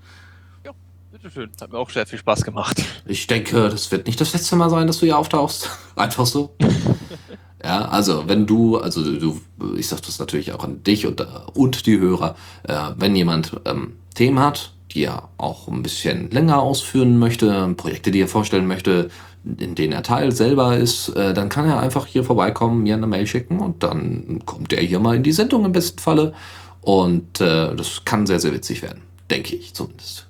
[0.65, 0.73] Ja,
[1.11, 1.51] bitteschön.
[1.61, 2.83] Hat mir auch sehr viel Spaß gemacht.
[3.07, 5.71] Ich denke, das wird nicht das letzte Mal sein, dass du hier auftauchst.
[5.97, 6.55] Einfach so.
[7.65, 9.41] Ja, also wenn du, also du,
[9.77, 12.35] ich sag das natürlich auch an dich und, äh, und die Hörer,
[12.65, 18.11] äh, wenn jemand ähm, Themen hat, die er auch ein bisschen länger ausführen möchte, Projekte,
[18.11, 19.11] die er vorstellen möchte,
[19.45, 23.07] in denen er Teil selber ist, äh, dann kann er einfach hier vorbeikommen, mir eine
[23.07, 26.35] Mail schicken und dann kommt er hier mal in die Sendung im besten Falle.
[26.81, 30.27] Und äh, das kann sehr, sehr witzig werden, denke ich zumindest.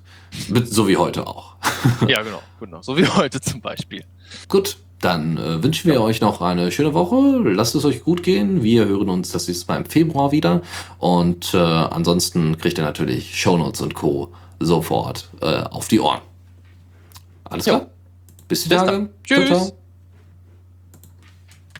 [0.65, 1.55] So wie heute auch.
[2.07, 2.81] ja, genau, genau.
[2.81, 4.03] So wie heute zum Beispiel.
[4.47, 6.01] Gut, dann äh, wünschen wir ja.
[6.01, 7.39] euch noch eine schöne Woche.
[7.49, 8.63] Lasst es euch gut gehen.
[8.63, 10.61] Wir hören uns das nächste Mal im Februar wieder.
[10.99, 14.29] Und äh, ansonsten kriegt ihr natürlich Shownotes und Co.
[14.59, 16.21] sofort äh, auf die Ohren.
[17.43, 17.87] Alles klar?
[18.47, 19.09] Bis die Tage.
[19.23, 19.47] Tschüss.
[19.47, 19.82] Ciao, ciao.